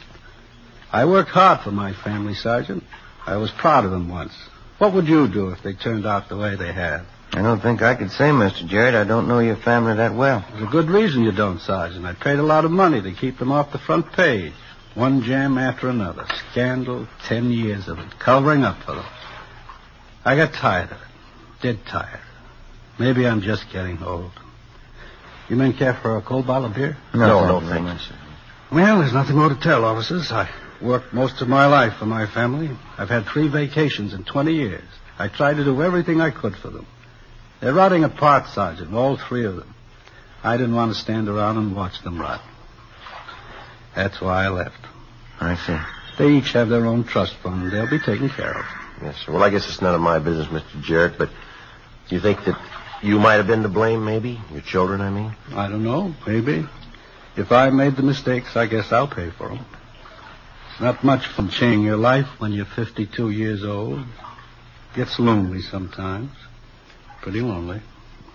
[0.91, 2.83] I worked hard for my family, Sergeant.
[3.25, 4.33] I was proud of them once.
[4.77, 7.05] What would you do if they turned out the way they have?
[7.33, 8.65] I don't think I could say, Mr.
[8.65, 8.95] Jarrett.
[8.95, 10.45] I don't know your family that well.
[10.51, 12.05] There's a good reason you don't, Sergeant.
[12.05, 14.53] I paid a lot of money to keep them off the front page.
[14.95, 16.25] One jam after another.
[16.51, 19.05] Scandal, ten years of it, covering up for them.
[20.23, 21.07] I got tired of it.
[21.61, 22.21] Dead tired.
[22.97, 24.31] Maybe I'm just getting old.
[25.49, 26.97] You men care for a cold bottle of beer?
[27.13, 28.26] No, no, thank you very thank you.
[28.71, 30.31] Well, there's nothing more to tell, officers.
[30.31, 30.49] I
[30.81, 32.69] worked most of my life for my family.
[32.97, 34.83] I've had three vacations in 20 years.
[35.17, 36.85] I tried to do everything I could for them.
[37.61, 39.73] They're rotting apart, Sergeant, all three of them.
[40.43, 42.41] I didn't want to stand around and watch them rot.
[43.95, 44.79] That's why I left.
[45.39, 45.77] I see.
[46.17, 47.71] They each have their own trust fund.
[47.71, 48.65] They'll be taken care of.
[49.01, 49.31] Yes, sir.
[49.31, 50.81] Well, I guess it's none of my business, Mr.
[50.83, 51.29] Jarrett, but
[52.09, 52.59] do you think that
[53.01, 54.39] you might have been to blame, maybe?
[54.51, 55.35] Your children, I mean?
[55.51, 56.13] I don't know.
[56.27, 56.65] Maybe.
[57.37, 59.63] If I made the mistakes, I guess I'll pay for them.
[60.71, 64.03] It's not much fun changing your life when you're 52 years old.
[64.95, 66.31] Gets lonely sometimes.
[67.21, 67.81] Pretty lonely.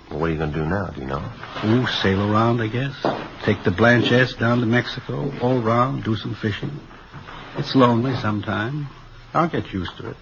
[0.08, 1.32] Well, what are you going to do now, do you know?
[1.64, 2.94] Ooh, sail around, I guess.
[3.44, 4.34] Take the Blanche S.
[4.34, 6.78] down to Mexico, all round, do some fishing.
[7.56, 8.86] It's lonely sometimes.
[9.34, 10.16] I'll get used to it.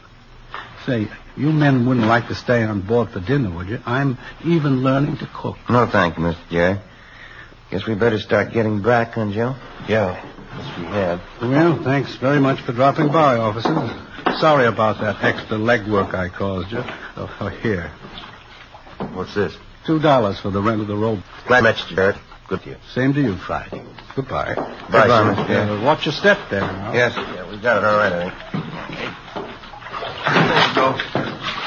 [0.87, 3.81] Say, you men wouldn't like to stay on board for dinner, would you?
[3.85, 5.59] I'm even learning to cook.
[5.69, 6.49] No, thank you, Mr.
[6.49, 6.81] Jarrett.
[7.71, 9.55] Guess we better start getting back, huh, Joe?
[9.89, 10.21] Yeah,
[10.57, 11.21] yes, we have.
[11.41, 13.91] Well, thanks very much for dropping by, officers.
[14.41, 16.83] Sorry about that extra legwork I caused you.
[17.17, 17.93] Oh, oh, here.
[19.15, 19.57] What's this?
[19.87, 21.21] Two dollars for the rent of the rope.
[21.47, 22.17] Glad met you, Jarrett.
[22.49, 22.77] Good to you.
[22.93, 23.83] Same to you, Friday.
[24.17, 24.55] Goodbye.
[24.57, 25.35] Bye, Goodbye.
[25.47, 25.81] Mr.
[25.81, 26.93] Uh, watch your step there now.
[26.93, 27.13] Yes.
[27.17, 28.41] Yeah, we got it all right, I think.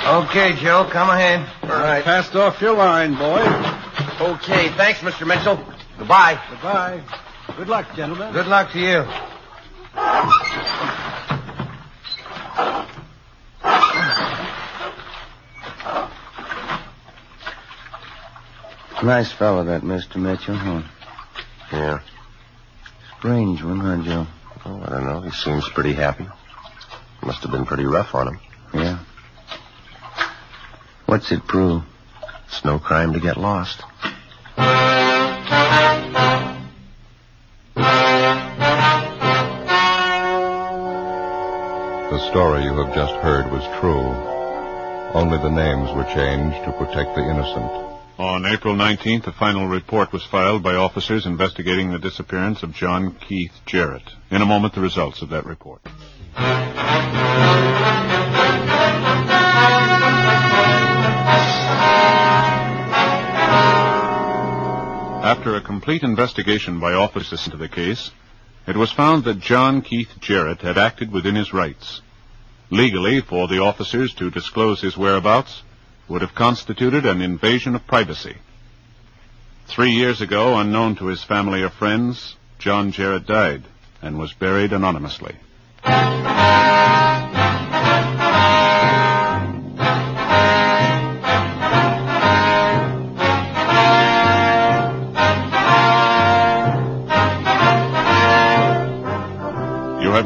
[0.06, 1.47] Okay, Joe, come ahead.
[1.64, 2.04] All right.
[2.04, 3.39] Passed off your line, boy.
[4.20, 5.26] Okay, thanks, Mr.
[5.26, 5.72] Mitchell.
[5.98, 6.39] Goodbye.
[6.50, 7.04] Goodbye.
[7.58, 8.34] Good luck, gentlemen.
[8.34, 9.06] Good luck to you.
[19.04, 20.16] Nice fellow, that Mr.
[20.16, 20.82] Mitchell, huh?
[21.74, 22.00] Yeah.
[23.20, 24.28] Strange one, huh, Joe?
[24.66, 25.20] Oh, I don't know.
[25.22, 26.26] He seems pretty happy.
[27.22, 28.39] Must have been pretty rough on him.
[28.74, 29.00] Yeah.
[31.06, 31.84] What's it prove?
[32.48, 33.84] It's no crime to get lost.
[37.76, 37.89] The
[42.30, 44.03] story you have just heard was true.
[45.13, 47.71] Only the names were changed to protect the innocent.
[48.19, 53.15] On April 19th, a final report was filed by officers investigating the disappearance of John
[53.28, 54.09] Keith Jarrett.
[54.30, 55.82] In a moment, the results of that report.
[65.44, 68.12] After a complete investigation by officers into the case,
[68.66, 72.00] it was found that John Keith Jarrett had acted within his rights.
[72.70, 75.64] Legally, for the officers to disclose his whereabouts
[76.08, 78.38] would have constituted an invasion of privacy.
[79.68, 83.64] Three years ago, unknown to his family or friends, John Jarrett died
[84.02, 85.36] and was buried anonymously.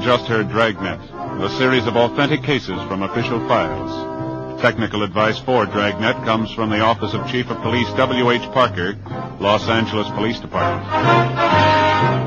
[0.08, 1.02] Just heard Dragnet,
[1.44, 4.62] a series of authentic cases from official files.
[4.62, 8.44] Technical advice for Dragnet comes from the Office of Chief of Police W.H.
[8.54, 8.96] Parker,
[9.42, 12.27] Los Angeles Police Department.